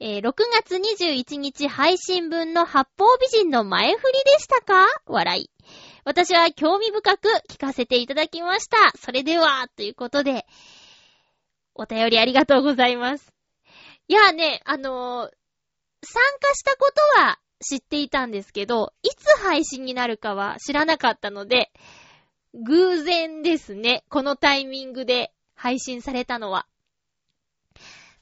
[0.00, 4.86] えー、6月21日配信分の八方美人の前振りでしたか？
[5.06, 5.50] 笑い。
[6.04, 8.76] 私は興味深く聞かせていただきました。
[8.98, 10.46] それでは、ということで、
[11.74, 13.32] お便りありがとうございます。
[14.08, 15.30] いやね、あのー、
[16.04, 21.70] 参加したことは知っていたんですけど、いつ配信になるかは知らなかったので、
[22.54, 24.04] 偶然ですね。
[24.08, 26.66] このタイミングで配信されたのは。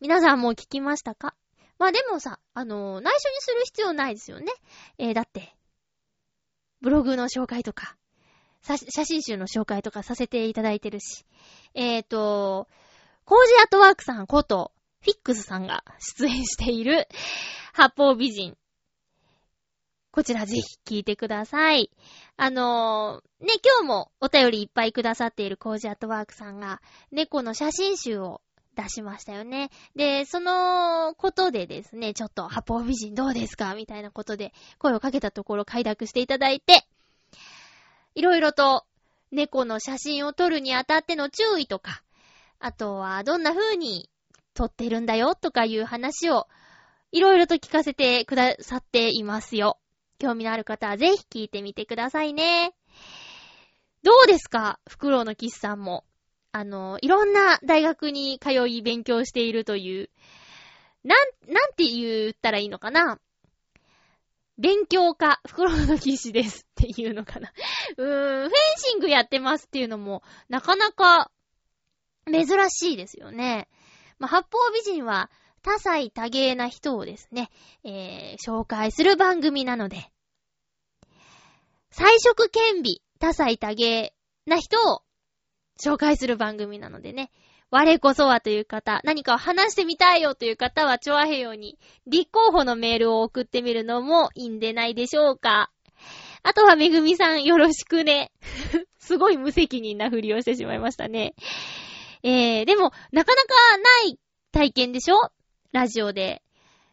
[0.01, 1.35] 皆さんもう聞きましたか？
[1.78, 4.53] まあでもさ、あのー、内緒にする必要ないですよね。
[4.99, 5.55] えー、だって、
[6.80, 7.97] ブログの紹介とか、
[8.62, 11.24] 写真集の紹介とかさせていただいてるし。
[11.74, 12.68] えっ、ー、と、
[13.24, 14.72] コージアットワークさんこと、
[15.03, 17.09] フィックスさんが出演している、
[17.72, 18.57] 八方美人
[20.15, 21.91] こちらぜひ聞いてください。
[22.37, 28.41] あのー、ね、今日もお便りいっぱいくださっているコージアットワークさんが、猫の写真集を
[28.77, 29.71] 出しましたよね。
[29.97, 36.87] で、そのことでですね、ちょっと、八方美人どうですかみたいなことで声をかけたところ快諾していただいて、
[38.15, 38.87] いろいろと
[39.33, 42.05] 猫の写真を撮るにあたっての注意とか、
[42.61, 44.09] あとはどんな風に
[44.55, 46.47] 撮ってるんだよとかいう話を
[47.11, 49.81] いろいろと聞かせてくださっていますよ。
[50.25, 52.72] 興味のある方はぜひ聞いてみてくださいね。
[54.03, 54.81] どうですか？
[54.89, 56.05] フクロウのキスさんも。
[56.53, 60.09] あの、いろんな大学に通い勉強しているという、
[61.03, 63.18] なん、なんて言ったらいいのかな？
[64.57, 67.53] 勉強家、フクロウの騎士ですっていうのかな。
[67.99, 71.31] うーん、フェンシングやってますっていうのも、なかなか
[72.27, 73.68] 珍しいですよね。
[74.18, 75.29] まあ、八方美人は
[75.62, 77.51] 多彩多芸な人をですね、
[77.83, 80.09] えー、紹介する番組なので、
[81.97, 84.12] 彩色兼備、多彩多芸
[84.47, 85.03] な人を
[85.80, 87.30] 紹介する番組なのでね、
[87.70, 91.78] 我こそはという方、何かを話してみたいよという方は、チョアヘヨに
[92.09, 95.70] 立候補のメールを送ってみるのもいいんでないでしょうか。
[96.42, 98.32] あとはめぐみさんよろしくね。
[98.99, 101.36] すごい無責任なふりをしてしまいましたね。
[102.24, 104.18] えー、でも、なかなかない
[104.51, 105.30] 体験でしょ？
[105.70, 106.42] ラジオで。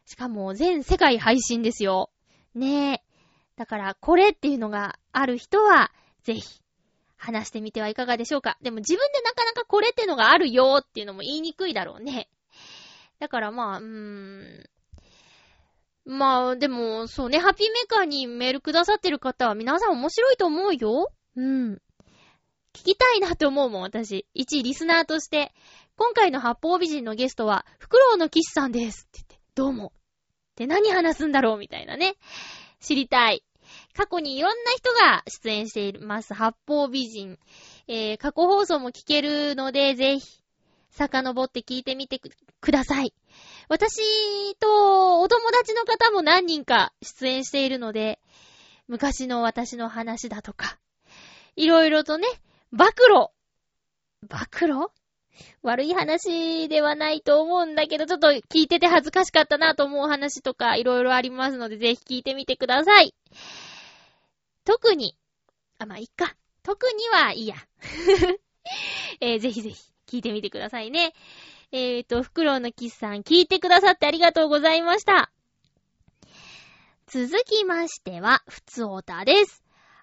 [0.05, 2.11] しかも全世界配信ですよ。
[2.53, 3.10] ねえ。
[3.55, 5.91] だから、これっていうのがある人は、
[6.23, 6.61] ぜひ、
[7.17, 8.57] 話してみてはいかがでしょうか。
[8.61, 12.29] でも自分でなかなかこれっていうのがあるよっていうのも言いにくいだろうね。
[13.19, 14.69] だからまあ、うーん。
[16.05, 21.11] まあ、でも、そうね、ハッピーメーカーにメールくださってる方は皆さん面白いと思うよ。
[21.35, 21.73] うん。
[22.73, 24.25] 聞きたいなって思うもん、私。
[24.33, 25.53] 一リスナーとして。
[25.97, 29.07] 今回の八方美人のゲストは、フクロウの騎士さんです。
[29.09, 29.93] って言って、どうも。
[30.55, 32.15] で、何話すんだろうみたいなね。
[32.81, 33.43] 知りたい。
[33.95, 36.33] 過去にいろんな人が出演しています。
[36.33, 37.39] 八方美人。
[37.87, 40.41] えー、過去放送も聞けるので、ぜひ、
[40.91, 43.13] 遡って聞いてみてください。
[43.69, 48.19] 私とお友達の方も何人か出演しているので、
[48.87, 50.77] 昔の私の話だとか、
[51.55, 52.27] いろいろとね、
[52.71, 53.29] 暴露
[54.27, 55.00] 暴露？
[55.63, 63.13] 悪い話ではないと思うんだけど、ちょっと聞いてて恥ずかしかったなと思う話とかいろいろありますので、ぜひ聞いてみてください。
[64.65, 65.17] 特に、
[65.79, 66.35] あ、まあ、いっか。
[66.63, 67.55] 特にはいいや。
[69.19, 71.13] えー、ぜひぜひ聞いてみてくださいね。
[71.71, 75.31] えーと、フクロウのキスさん聞いてくださってありがとうございました。
[77.07, 79.60] 続きましては、ふつおたです。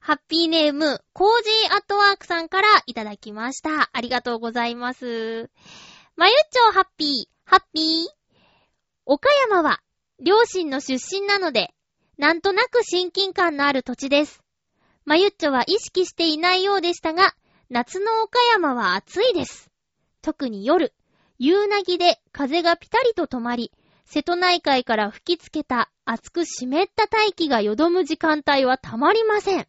[0.08, 3.90] ハッピーネーム、コージーアットワークさんからいただきました。
[3.92, 5.50] ありがとうございます。
[6.16, 8.06] まゆっちょハッピー、ハッピー。
[9.04, 9.80] 岡山は、
[10.18, 11.74] 両親の出身なので、
[12.16, 14.40] なんとなく親近感のある土地です。
[15.04, 17.34] まゆっちょは意識していないようでしたが、
[17.68, 19.70] 夏の岡山は暑いです。
[20.22, 20.94] 特に夜、
[21.38, 23.72] 夕なぎで風がピタリと止まり、
[24.06, 29.68] 瀬戸内海から吹きつけた熱く湿った大気がよどむ時間帯はたまりません。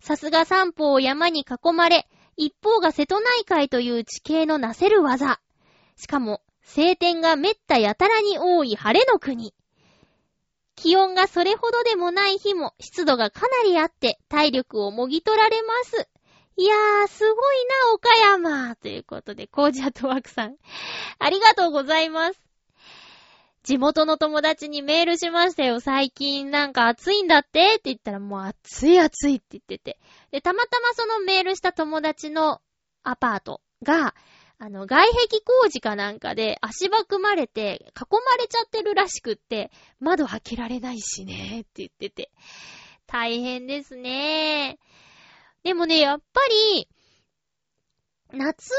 [0.00, 5.40] さすが三方を山に囲まれ、一方が瀬戸内海という地形のなせる技。
[5.96, 9.54] しかも、晴天がめったやたらに多い晴れの国。
[10.74, 16.08] 気温がそれほどでもない日も湿度がかなりあって体力をもぎ取られます。
[16.58, 20.56] いやー、すごいな、岡山ということで、コージャトワークさん。
[21.18, 22.45] ありがとうございます。
[23.66, 25.80] 地元の友達にメールしましたよ。
[25.80, 29.98] 最近なんか暑いんだってって言ったらもう暑い暑いって言ってて。
[30.30, 32.60] で、たまたまそのメールした友達の
[33.02, 34.14] アパートが、
[34.60, 42.30] あの、外壁工事かなんかで足場組まれて囲まれちゃってるらしくって、窓開けられないしねって言ってて。
[43.08, 44.78] 大変ですね。
[45.64, 46.40] でもね、やっぱ
[46.74, 46.88] り、
[48.32, 48.70] 夏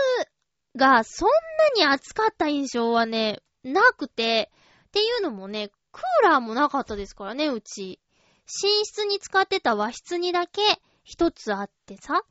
[0.78, 1.34] がそんな
[1.76, 4.50] に暑かった印象はね、なくて、
[4.88, 8.00] っていうのもね、クーラーもなかったですからね、うち。
[8.46, 10.62] 寝室に使ってた和室にだけ
[11.04, 12.24] 一つあってさ、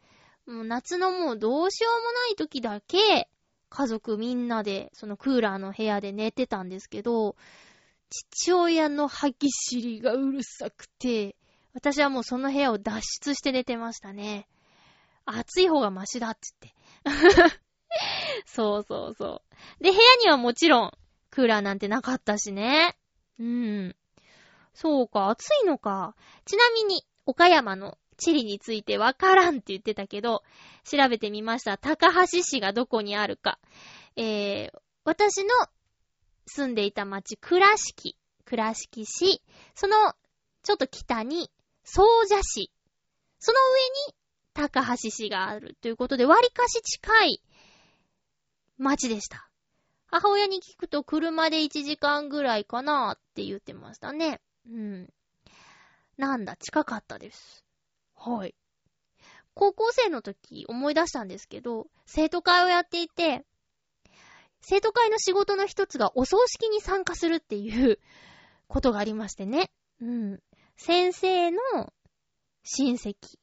[0.46, 3.28] もう夏のもうどうしようもない時だけ、
[3.68, 7.36] 家族みんなで、そのクーラーの部屋で寝てたんですけど、
[8.08, 11.36] 父親の歯ぎしりがうるさくて、
[11.74, 14.48] 私はもうその部屋を脱出して寝てましたね。
[15.26, 16.72] 暑い方がマシだって
[17.04, 17.60] 言って。
[18.46, 19.42] そうそうそ
[19.80, 19.82] う。
[19.82, 20.92] で、部屋にはもちろん、
[21.36, 22.96] クーラーなんてなかったしね。
[23.38, 23.94] うん。
[24.72, 26.16] そうか、暑いのか。
[26.46, 30.42] ちなみに、岡山の地理についてわからんって言ってたけど、
[30.84, 31.76] 調べてみました。
[31.76, 33.58] 高橋市がどこにあるか。
[34.16, 35.50] えー、私の
[36.46, 38.16] 住んでいた町、倉敷、
[38.46, 39.42] 倉敷市、
[39.74, 40.14] その、
[40.62, 41.50] ちょっと北に、
[41.84, 42.72] 総社市、
[43.40, 44.14] その上に、
[44.54, 47.42] 高橋市があるということで、割かし近い
[48.78, 49.45] 町でした。
[50.06, 54.40] 母親に聞くと車で1時間ぐらいかなって言ってましたね。
[54.68, 55.12] うん。
[56.16, 57.64] なんだ、近かったです。
[58.14, 58.54] はい。
[59.54, 63.44] 高校生の時思い出したんですけど、生徒会をやっていて、
[64.60, 67.98] 生徒会の仕事の一つがお葬式に参加するっていう
[68.68, 69.70] ことがありましてね。
[70.00, 70.42] うん。
[70.76, 71.58] 先生の
[72.64, 73.38] 親戚、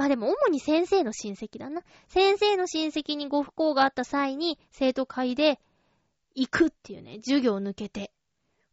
[0.00, 1.82] まあでも主に先生の親戚だな。
[2.08, 5.60] 先生の親戚にご不幸があった際に生徒会で
[6.34, 8.10] 行くっていうね、授業を抜けて。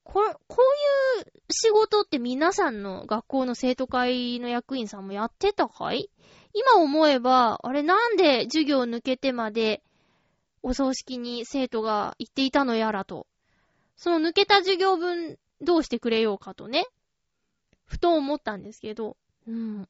[0.05, 0.57] こ、こ
[1.17, 6.09] ういう仕事って皆さんの学校の生徒会の役員さんもやってたかい？
[6.53, 9.83] 今思えば、あれなんで授業を抜けてまで
[10.63, 13.27] お葬式に生徒が行っていたのやらと。
[13.97, 16.85] その抜けた授業分どうしてくれようかとね。
[17.85, 19.17] ふと思ったんですけど。
[19.45, 19.89] うん。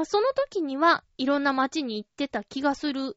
[0.00, 3.16] かその時にはいろんな街に行ってた気がする。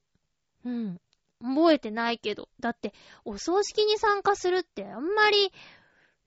[0.66, 1.00] うん。
[1.42, 2.50] 覚えてないけど。
[2.60, 5.52] だって、お葬式に参加するってあんまり、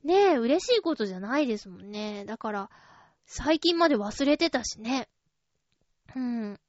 [0.04, 2.24] ねえ、嬉しいことじゃないですもんね。
[2.24, 2.70] だから、
[3.26, 5.08] 最近まで忘れてたしね。
[6.14, 6.60] うん。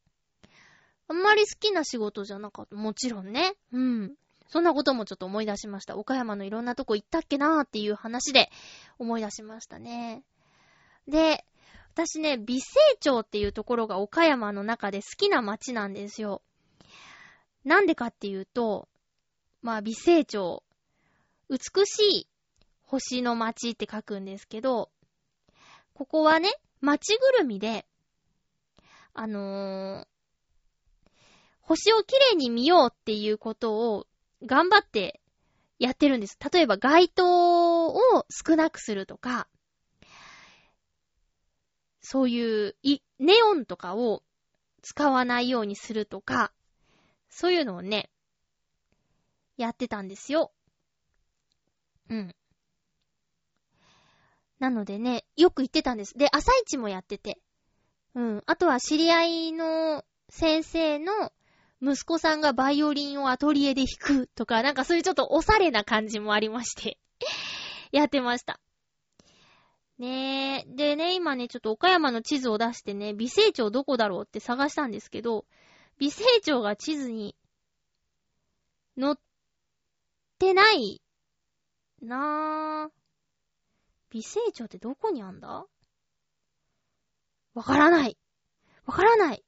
[1.08, 2.76] あんまり好きな仕事じゃなかった。
[2.76, 3.54] もちろんね。
[3.72, 4.16] うん。
[4.48, 5.96] そんなこともちょっと思い出しました。
[5.96, 8.50] 岡山のいろんなとこ行ったっけなーっていう話で
[8.98, 10.24] 思い出しましたね。
[11.08, 11.46] で、
[12.00, 16.42] 私ね、美成町っていうところが岡山の中で好きな街なんですよ。
[17.66, 18.88] なんでかっていうと、
[19.62, 20.64] まあ美成町、
[21.50, 22.28] 美しい
[22.84, 24.90] 星の街って書くんですけど、
[25.94, 27.86] ここはね、街ぐるみで、
[29.14, 30.08] あのー、
[31.60, 34.08] 星をきれいに見ようっていうことを
[34.46, 35.20] 頑張って
[35.80, 36.38] やってるんです。
[36.50, 37.94] 例えば街灯を
[38.30, 39.50] 少なくするとか、
[42.02, 44.24] そういう、い、ネオンとかを
[44.82, 46.52] 使わないようにするとか、
[47.30, 48.10] そういうのをね、
[49.58, 50.52] やってたんですよ。
[52.10, 52.36] うん。
[54.60, 56.18] なのでね、よく行ってたんです。
[56.18, 57.40] で、朝市もやってて。
[58.16, 58.44] うん。
[58.46, 61.32] あとは知り合いの先生の
[61.82, 67.00] 息子さんがバイオリンをアトリエで弾くとか、なんかそういうちょっとおしゃれな感じもありまして
[67.92, 68.60] やってました。
[70.00, 70.76] ねえ。
[70.76, 75.46] でね、今ね、ちょっと岡山の地図を出してね、美成町どこだろうって探したんですけど、
[75.98, 77.36] 美成町が地図に
[78.98, 79.16] 載っ
[80.40, 81.02] てない
[82.02, 82.92] なぁ。
[84.10, 85.66] 美成町ってどこにあんだ？
[87.54, 88.18] わからない。
[88.86, 89.44] わからない。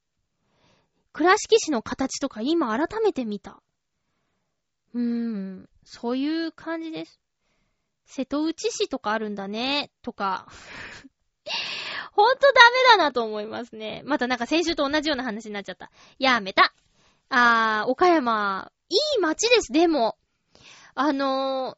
[1.13, 3.63] 倉敷市の形とか今改めて見た。
[4.93, 7.21] うーん、そういう感じです。
[8.13, 10.45] 瀬戸内市とかあるんだね、とか。
[12.11, 14.01] ほんとダメだなと思いますね。
[14.05, 15.89] またなんか先週と同じような話になっちゃった。
[16.19, 16.73] やめた。
[17.29, 20.17] あー、岡山、いい街です、でも。
[20.93, 21.77] あの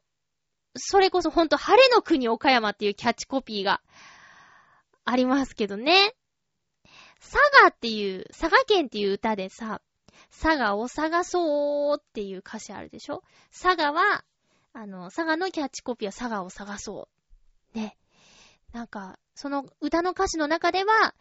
[0.76, 3.80] それこそほんと晴れの国岡山っていうキャッチコピーが
[5.04, 6.16] ありますけどね。
[7.20, 9.80] 佐賀っていう、佐賀県っていう歌でさ、
[10.30, 13.22] 佐賀を探そうっていう歌詞あるでしょ？
[13.52, 14.24] 佐賀は、
[14.76, 17.08] あの、佐賀のキャッチコピーは佐賀を探そ
[17.74, 17.78] う。
[17.78, 17.96] ね。
[18.72, 21.14] なんか、その歌の歌詞の中では、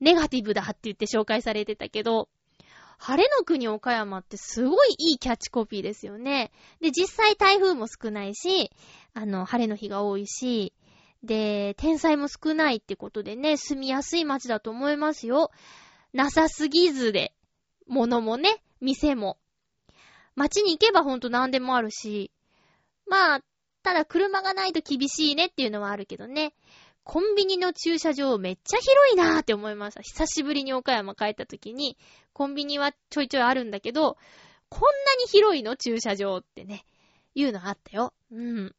[0.00, 2.28] ネガティブだって言って紹介されてたけど、
[2.98, 6.50] 晴れの国岡山ってすごいいいキャッチコピーですよね。
[6.80, 8.72] で、実際台風も少ないし、
[9.14, 10.72] あの、晴れの日が多いし、
[11.22, 15.52] で、天才も少ないってことでね、住みやすい街だと思いますよ。
[16.12, 17.32] なさすぎずで、
[17.86, 19.38] 物もね、店も。
[20.34, 22.32] 街に行けばほんと何でもあるし、
[23.06, 23.40] まあ、
[23.82, 26.54] ただ車がないと厳しいねっていうのはあるけどね。
[27.04, 30.02] コンビニの駐車場めっちゃ広いなーって思いました。
[30.02, 31.96] 久しぶりに岡山帰った時に、
[32.32, 34.16] コンビニはちょいちょいあるんだけど、
[34.68, 36.84] こんなに広いの駐車場ってね、
[37.36, 38.12] いうのあったよ。
[38.32, 38.74] うん。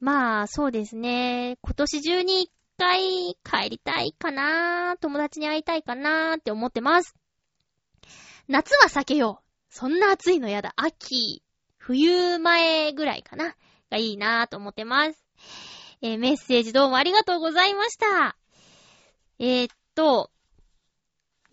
[0.00, 1.58] まあ、そうですね。
[1.60, 7.14] 今年中に一回帰りたいかなー友達に会いたいかなーって思ってます。
[8.48, 9.44] 夏は避けよう。
[9.68, 10.72] そんな暑いのやだ。
[10.76, 11.42] 秋、
[11.84, 13.56] 冬前ぐらいかな。
[13.92, 15.24] がいいなぁと思ってます。
[16.00, 18.36] えー、メッセージどうもありがとうございました。
[19.38, 20.30] えー、っと、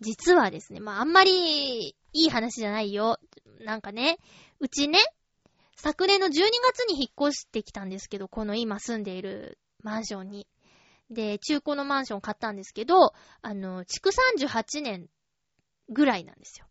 [0.00, 3.18] 実はですね、まあ、あんまりいい話じゃないよ。
[3.60, 4.18] なんかね、
[4.58, 4.98] うちね、
[5.76, 10.46] 昨年の12月に引っ越してきたんですけど、この今住んでいるマンションに。
[11.10, 13.12] で、中古のマンション買ったんですけど、
[13.42, 15.08] あの、築38年
[15.88, 16.69] ぐらいなんですよ。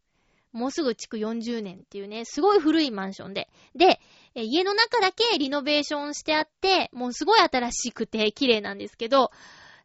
[0.51, 3.49] もうすぐ築40年っていうね、すごい古いマンションで。
[3.75, 3.99] で、
[4.35, 9.31] 家の中だけリノベーションしてあって、もうすごい新しくて綺麗なんですけど、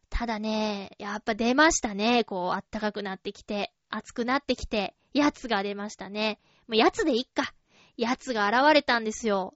[0.09, 2.23] ただね、やっぱ出ましたね。
[2.23, 6.39] こう、あったかくなってきて、暑くなってきて、やつが出ましたね。
[6.67, 7.53] もうやつでいっか。
[7.97, 9.55] やつが現れたんですよ。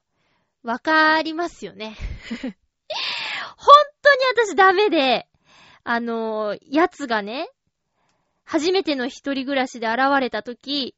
[0.63, 1.95] わかりますよね。
[3.57, 5.27] 本当に私ダメで、
[5.83, 7.49] あのー、やつがね、
[8.43, 10.95] 初めての一人暮らしで現れた時、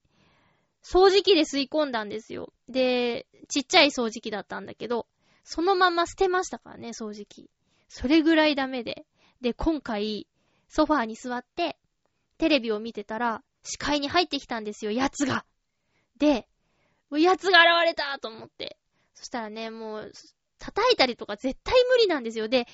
[0.84, 2.54] 掃除機で吸い込んだんですよ。
[2.68, 5.08] で、ちっちゃい掃除機だったんだけど、
[5.44, 7.50] そのまま捨てましたからね、掃除機。
[7.88, 9.06] それぐらいダメで。
[9.42, 10.28] で、今回、
[10.70, 11.78] ソファーに座って、
[12.38, 15.46] テレビを見てたら、視界に入ってきたんですよ、奴が。
[16.18, 16.48] で、
[17.12, 18.78] 奴が現れたと思って。
[19.14, 20.12] そしたらね、もう、
[20.58, 22.48] 叩いたりとか絶対無理なんですよ。
[22.48, 22.68] で、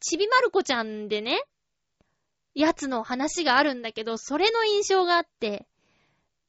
[0.00, 1.42] ちびまる子ちゃんでね、
[2.54, 5.68] 奴の話があるんだけど、それの印象があって、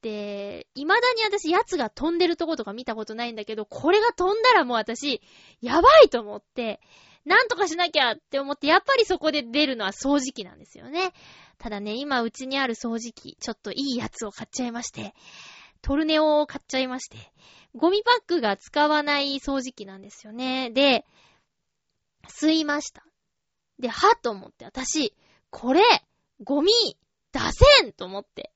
[0.02, 5.22] で、未だに私、奴が飛んでるとことか見たことないんだけど、これが飛んだらもう私、
[5.62, 6.80] やばいと思って、
[7.26, 11.12] なんとかしなきゃって思って、やっぱりそこで出るのは掃除機なんですよね。
[11.58, 15.14] ただね、今うちにある掃除機、ちょっといいやつを買っちゃいまして、
[15.82, 17.18] トルネオを買っちゃいまして、
[17.76, 20.72] ゴミパックが使わない掃除機なんですよね。
[20.72, 21.06] で、
[22.28, 23.04] 吸いました。
[23.80, 25.14] で、はと思って、私、
[25.50, 25.82] これ、
[26.42, 26.72] ゴミ、
[27.32, 27.40] 出
[27.80, 28.52] せんと思って。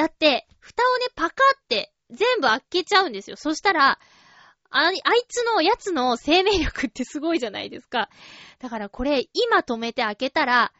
[0.00, 3.36] だって、蓋をね、パカって全部開けちゃうんですよ。
[3.36, 3.98] そしたら、
[4.70, 4.94] あ、あい
[5.28, 8.08] つのやつの生命力ってすごいじゃないですか。
[8.60, 10.72] だからこれ、今止めて開けたら、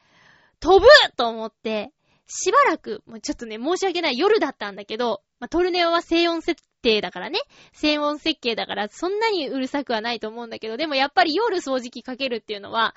[0.58, 0.86] 飛ぶ
[1.18, 1.92] と思って、
[2.26, 7.40] しばらく、もうちょっとね、申し訳ない夜だったんだけど、まあ、トルネオは静音設定だからね。
[7.74, 12.94] 静音設計だから、そんなにうるさくはないと思うんだけど、でもやっぱり夜掃除機かけるっていうのは、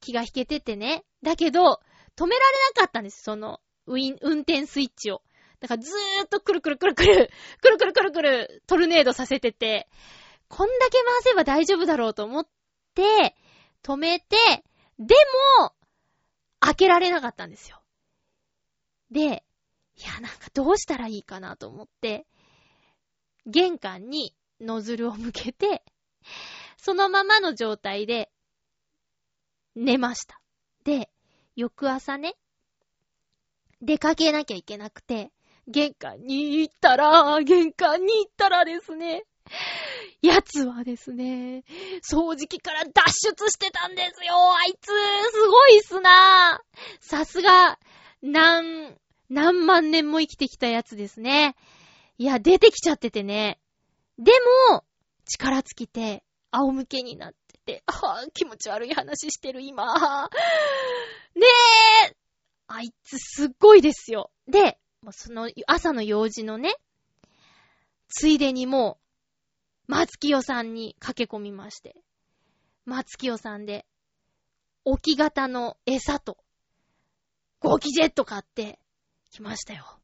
[0.00, 1.04] 気が引けててね。
[1.22, 1.80] だけど、
[2.16, 5.20] 止められなかったんです、その、ウィン、運転スイッチを。
[5.60, 7.30] だからずーっとくるくるくるくる、
[7.60, 9.88] くるくるくるくる、トルネードさせてて、
[10.48, 12.48] こんだけ回せば大丈夫だろうと思っ
[12.94, 13.36] て、
[13.82, 14.36] 止めて、
[14.98, 15.14] で
[15.60, 15.74] も、
[16.60, 17.82] 開けられなかったんですよ。
[19.10, 22.26] で、いや、なんかどうしたらいいかなと思って、
[23.46, 25.82] 玄関にノズルを向けて、
[26.78, 28.30] そのままの状態で、
[29.76, 30.40] 寝ました。
[30.84, 31.10] で、
[31.54, 32.34] 翌朝ね、
[33.82, 35.30] 出かけなきゃいけなくて、
[35.68, 39.24] 玄関に行ったら、玄関に行ったらですね、
[40.22, 41.64] 奴はですね、
[42.02, 42.92] 掃除機から脱
[43.30, 46.60] 出してたんですよあいつ、すごいっすな
[47.00, 47.78] さすが、
[48.22, 48.96] 何、
[49.28, 51.56] 何万年も生きてきたやつですね。
[52.18, 53.58] いや、出てきちゃっててね。
[54.18, 54.32] で
[54.70, 54.84] も、
[55.24, 60.28] 力尽きて、仰向けになってて、ああ、気持ち悪い話してる今。
[61.34, 61.46] ね
[62.08, 62.16] え、
[62.66, 64.30] あいつすっごいですよ。
[64.46, 64.78] で、
[65.12, 66.74] その朝の用事のね、
[68.08, 68.98] ついでにも
[69.88, 71.96] う、松清さんに駆け込みまして、
[72.84, 73.86] 松清さんで、
[74.84, 76.36] 置き型の餌と、
[77.60, 78.78] ゴキジェット買って
[79.30, 80.00] きましたよ。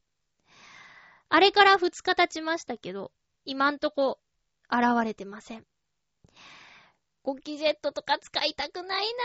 [1.29, 3.11] あれから2日経ちましたけど、
[3.45, 4.19] 今んとこ、
[4.69, 5.65] 現れてません。
[7.23, 9.23] ゴキジェットとか使いたくないな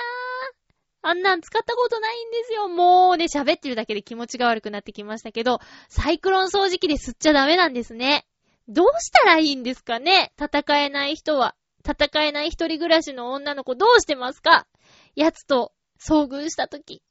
[0.69, 0.72] ぁ。
[1.03, 2.69] あんなん使ったことないんですよ。
[2.69, 8.27] もうね、喋ってるだけで気持ちが悪くなってきましたけど、サイクロン掃除機で吸っちゃダメなんですね。
[8.69, 10.33] どうしたらいいんですかね？
[10.41, 11.57] 戦えない人は。
[11.85, 14.69] 戦えない一人暮らしの女の子どうしてますか？
[15.17, 17.03] 奴と遭遇したとき。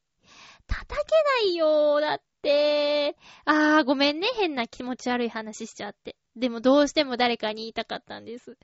[0.67, 2.01] 叩けないよー。
[2.01, 3.17] だって。
[3.43, 4.29] あー、ごめんね。
[4.35, 6.15] 変な気持ち悪い話しちゃって。
[6.37, 8.57] でもどうしても誰かに言いたかったんです。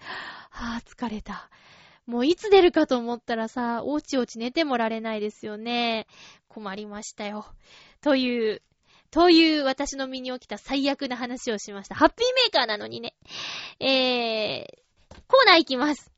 [0.49, 1.49] はぁ、疲れた。
[2.07, 6.07] もういつ出るかと思ったらさ、おちおち寝てもられないですよね。
[6.47, 7.45] 困りましたよ。
[8.01, 8.61] という、
[9.11, 11.95] という私の身に起きた最悪な話をしました。
[11.95, 13.13] ハッピーメーカーなのにね。
[13.81, 16.11] えー、コーナーいきます。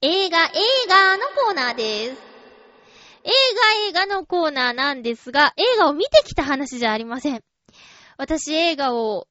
[0.00, 0.50] 映画、映
[0.88, 2.22] 画のコーナーです。
[3.24, 7.42] 映画、映画のコーナーなんですが、映画を見てきた話じゃありません。
[8.16, 9.28] 私映画を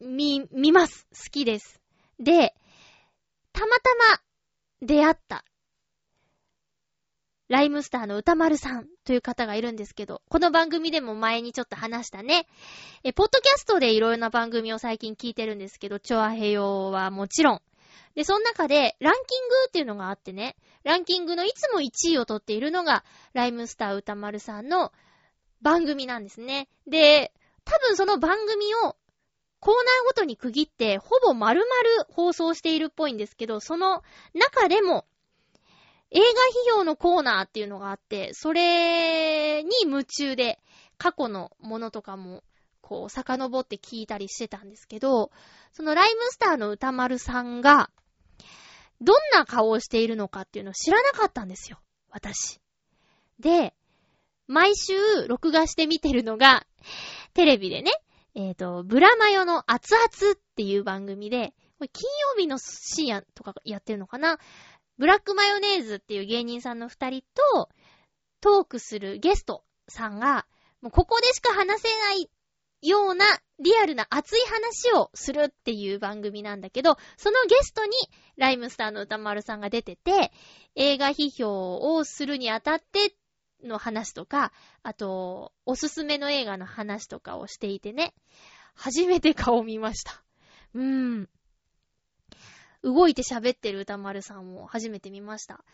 [0.00, 1.06] 見、見ます。
[1.14, 1.80] 好きです。
[2.18, 2.54] で、
[3.52, 4.25] たまたま
[4.82, 5.44] 出会った、
[7.48, 12.46] ライムスターの歌丸さんという方がいるんですけど、この番組でも前にちょっと話したね。
[13.04, 17.62] え、ポッドキャストでいろいろな番組を最近聞いてるんですけど、チョアヘヨはもちろん。
[18.16, 24.92] で、その中で、ランキングっていうのがあってね、ランキングのいつも1位を取っているのが、ライムスター歌丸さんの
[25.62, 26.68] 番組なんですね。
[26.86, 27.32] で、
[27.64, 28.96] 多分その番組を
[29.60, 34.02] コーナーごとに区切って、ほぼ丸々放送しているっぽいんですけど、その
[34.34, 35.06] 中でも、
[36.10, 40.60] 映画批評のコーナーっていうのがあって、それに夢中で、
[40.98, 42.42] 過去のものとかも、
[42.80, 45.30] こう、遡って聞いたりしてたんですけど、
[45.72, 47.90] そのライムスターの歌丸さんが、
[49.00, 51.80] どんな顔をしているのかっていうのを知らなかったんですよ。
[52.10, 52.60] 私。
[53.40, 53.74] で、
[54.46, 54.94] 毎週
[55.28, 56.66] 録画して見てるのが、
[57.34, 57.90] テレビでね、
[58.36, 64.38] えっ、ー、と、ブラマヨの熱々っていう番組で、これ金曜日の深夜とかやってるのかな？
[64.98, 67.22] ブラックマヨネーズっていう芸人さんの二人
[67.52, 67.70] と、
[68.42, 70.46] トークするゲストさんが、
[70.82, 72.30] もうここでしか話せない
[72.82, 73.24] ような
[73.58, 77.92] リアルな熱い話をするっていう番組なんだけど、そのゲストに
[78.36, 80.30] ライムスターの歌丸さんが出てて、
[80.74, 83.14] 映画批評をするにあたって
[83.66, 84.52] の話とか、
[84.82, 88.14] あと、おすすめの映画の話とかをしていてね、
[88.74, 90.22] 初めて顔見ました。
[90.74, 91.28] うーん。
[92.82, 95.64] 動いて喋ってる歌丸さんを初めて見ました。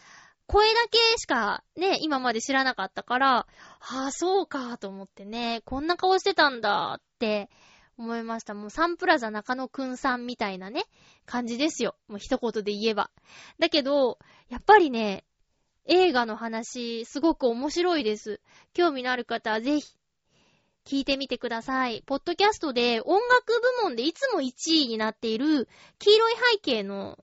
[0.47, 3.47] 声だけしかね、今まで知らなかったから、あ
[4.07, 7.49] あ、そうかと思ってね、こんな顔してたんだって
[7.97, 8.55] 思いました。
[8.55, 10.85] もうサンプラザ中野くんさんみたいなね、
[11.27, 11.97] 感じですよ。
[12.09, 13.11] もう一言で言えば。
[13.59, 14.19] だけど、
[14.49, 15.25] やっぱりね、
[15.87, 18.41] 映画の話、すごく面白いです。
[18.73, 19.95] 興味のある方はぜひ、
[20.85, 22.03] 聞いてみてください。
[22.07, 24.53] ポッドキャストで音楽部門でいつも1
[24.85, 25.69] 位になっている
[25.99, 27.19] 黄色い背景の、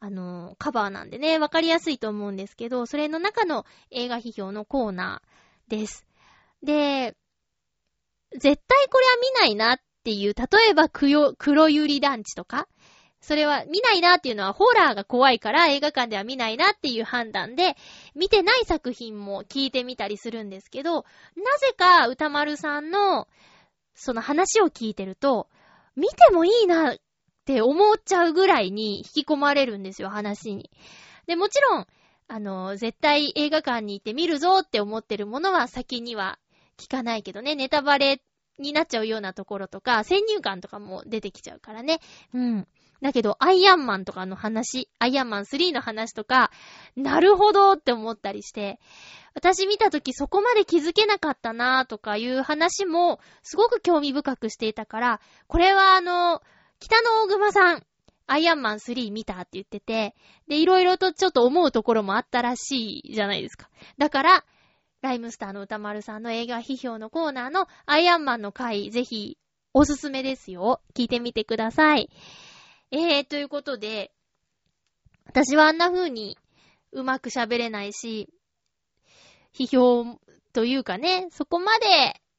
[0.00, 6.06] あの、カバーなんでね、わかりやすいと思うんですけど、それの中の映画批評のコーナーです。
[6.62, 7.16] で、
[8.32, 12.68] 絶対これは見ないなっていう、例えば黒ゆり団地とか、
[13.26, 17.76] それは見ないなっていうのはホラーが怖いから映画館では見ないなっていう判断で、
[18.14, 21.02] 見てない作品も聞いてみたりするんですけど、な
[21.58, 23.26] ぜか歌丸さんの
[23.96, 25.48] その話を聞いてると、
[25.96, 26.98] 見てもいいなっ
[27.44, 30.70] て思っちゃうぐらいに引き込まれるんですよ、話に。
[31.26, 31.86] で、もちろん、
[32.28, 36.38] あの、絶対映画館に行って見るぞって思ってるものは先には
[36.78, 38.22] 聞かないけどね、ネタバレ
[38.60, 41.98] になっちゃうようなところとか、先入観とかも出てきちゃうからね。
[42.32, 42.68] うん。
[43.02, 46.50] だけど、アイアンマンとかの話、アイアンマン3の話とか、
[46.96, 48.78] なるほどって思ったりして、
[49.34, 56.42] 私見たときそこまで気づけなかったなとかいう話も、すごく興味深くしていたから、これはあの、
[56.80, 57.86] 北の大熊さん、
[58.26, 60.14] アイアンマン3見たって言ってて、
[60.48, 63.68] で、いろいろとちょっと思うところもあったらしいじゃないですか。
[63.98, 64.44] だから、
[65.02, 69.38] ライムスターの歌丸さんの映画批評のコーナーのアイアンマンの回、ぜひ、
[69.72, 70.80] おすすめですよ。
[70.94, 72.10] 聞いてみてください。
[72.98, 74.10] えー、ということで、
[75.26, 76.38] 私はあんな風に
[76.92, 78.30] うまく喋れないし、
[79.54, 80.18] 批評
[80.54, 81.86] というかね、そこまで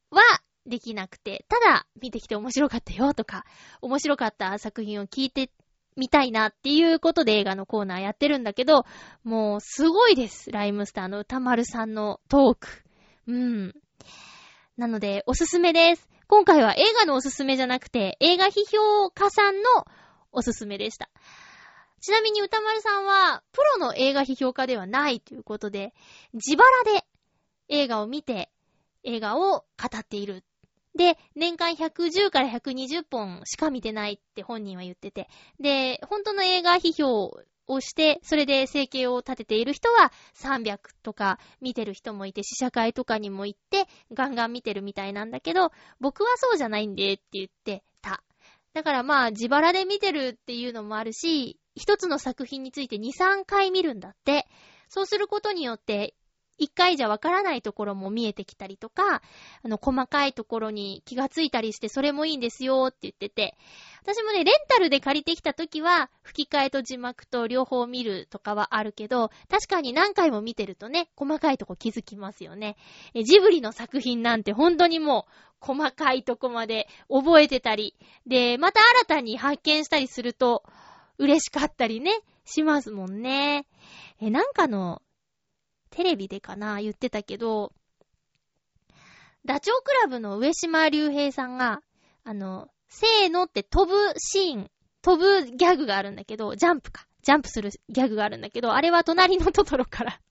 [0.09, 0.21] は
[0.65, 3.45] できなくて、ただ見てきて面白かったよとか、
[3.81, 5.51] 面白かった作品を聞いて
[5.95, 8.85] みたいなっていうことで映画のコーナーやってるんだけど、
[9.23, 10.51] もうすごいです。
[10.51, 12.67] ライムスターの歌丸さんのトーク。
[13.27, 13.75] うん。
[14.75, 16.09] なので、おすすめです。
[16.27, 19.63] 今回は映画のおすすめじゃなくて、映画批評家さんの
[20.31, 21.09] おすすめでした。
[21.99, 25.93] ちなみに歌丸さんは、プロの映画批評家ではないということで、
[26.33, 27.05] 自腹で
[27.69, 28.49] 映画を見て、
[29.03, 29.65] 映画を語
[29.97, 30.43] っている。
[30.95, 35.29] で、年間110から120本しか見てないって本人は言ってて。
[35.59, 47.83] で、本当の映画批評をして、それで生計を立てている人は300とか見てる人もいて、試写会とかにも行って、ガンガン見てるみたいなんだけど、僕はそうじゃないんでって言って。
[48.77, 54.45] だからまあ、自腹で見てるっていうのもあるし、一つの作品について2、3回見るんだって。
[54.87, 56.13] そうすることによって、
[56.57, 59.21] 一回じゃわからないところも見えてきたりとか、
[59.63, 63.55] あの、細かいところに気がついたりして、それもいいんですよって言ってて、
[64.01, 72.77] 私もね、レンタルで借りてきた時は、吹き替えと字幕と両方見るとかはあるけど、確かに何回も見てるとね、細かいとこ気づきますよね。
[73.13, 77.95] えジブリの作品なんて本当にもう、細かいとこまで覚えてたり、
[78.25, 80.63] で、また新たに発見したりすると、
[81.17, 82.11] 嬉しかったりね、
[82.45, 83.67] しますもんね。
[84.21, 85.01] え、なんかの
[85.89, 87.73] テレビでかな、言ってたけど、
[89.45, 91.81] ダチョウ倶楽部の上島隆平さんが、
[92.23, 94.71] あの、せーのって飛ぶシーン、
[95.01, 97.07] 飛ぶギャグがあるんだけど、ジャンプか。
[97.23, 100.21] ジャンプするギャグがあるんだけど、あれは隣のトトロから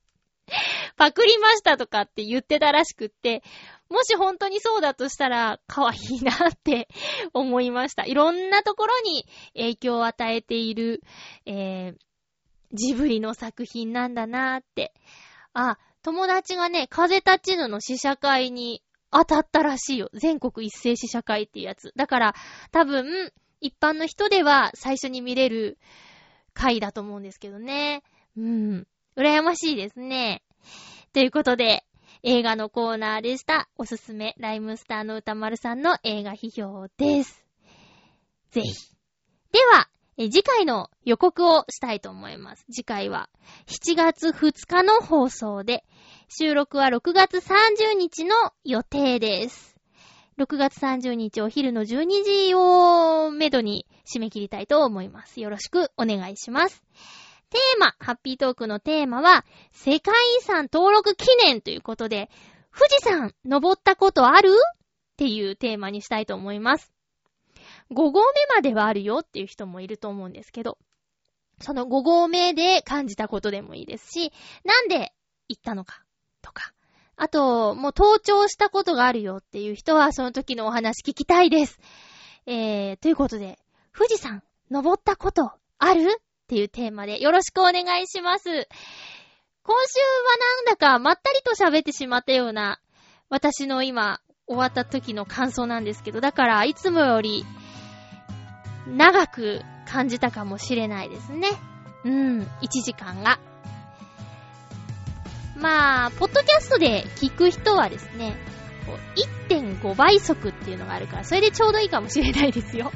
[0.96, 3.42] パクりましたとかって言ってたらしくって、
[3.88, 6.88] もし本当にそうだとしたら、可愛いなって
[7.32, 8.04] 思いました。
[8.04, 11.02] いろんなところに影響を与えている、
[11.44, 11.96] えー、
[12.72, 14.92] ジブリの作品なんだなって。
[15.56, 20.10] あ、友達がね、風立ちぬの試写会に当たったらしいよ。
[20.12, 21.92] 全国一斉試写会っていうやつ。
[21.96, 22.34] だから、
[22.72, 25.78] 多分、一般の人では最初に見れる
[26.52, 28.02] 回だと思うんですけどね。
[28.36, 28.86] うん。
[29.16, 30.42] 羨ましいですね。
[31.14, 31.86] ということで、
[32.22, 33.70] 映画のコーナーでした。
[33.76, 37.42] おすすめ、ライムスターの歌丸さんの映画批評です。
[38.50, 38.72] ぜひ。
[39.52, 39.88] では、
[40.18, 42.64] え次回の予告をしたいと思います。
[42.72, 43.28] 次回は
[43.66, 45.84] 7月2日の放送で、
[46.28, 49.76] 収録は6月30日の予定です。
[50.38, 55.40] 6月30日お昼の12時をめどに締め切りたいと思います。
[55.40, 56.82] よろしくお願いします。
[57.50, 62.30] テーマ、ハッピートークのテーマは、世界遺産登録記念ということで、
[62.74, 64.50] 富士山登ったことある？
[64.50, 66.95] っていうテーマにしたいと思います。
[67.90, 68.20] 5合目
[68.54, 70.78] まではあるよっていう人もいると思うんですけど、
[71.60, 74.32] その5合目で感じたことでもいいですし、
[74.64, 75.12] なんで
[75.48, 76.02] 行ったのか
[76.42, 76.72] とか、
[77.16, 81.78] あと、もう登頂したことがあるよっていう人はその時のお話聞きたいです。
[82.46, 83.58] えー、ということで、
[83.96, 88.44] 富士山登ったことあるっていうテーマでよろしくお願いします。
[89.62, 92.80] 今週はなんだかまったりと喋ってしまったような
[93.30, 97.44] 私の今終わった時の感想なんですけど、だからいつもより
[98.86, 101.48] 長く感じたかもしれないですね。
[102.04, 103.38] うん、1時間が。
[105.56, 108.36] まあ、ポッドキャストで聞く人はですね、
[109.48, 112.92] 1.5倍速っていうのがあるから、それでちょうどいいかもしれないですよ。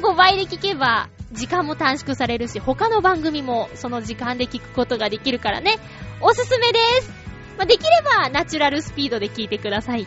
[0.00, 5.78] 1.5倍で聞けば、時間も短縮されるし、他の番組もその時間で聞くことができるからね、
[6.20, 7.10] おすすめです。
[7.56, 10.06] まあ、できれば、ナチュラルスピードで聞いてください。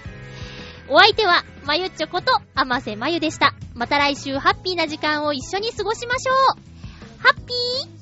[0.87, 3.55] お相手は、まゆっちょこと、あませまゆでした。
[3.75, 6.35] また来週ハッピーな時間を一緒に過ごしましょう
[7.21, 7.94] ハッピー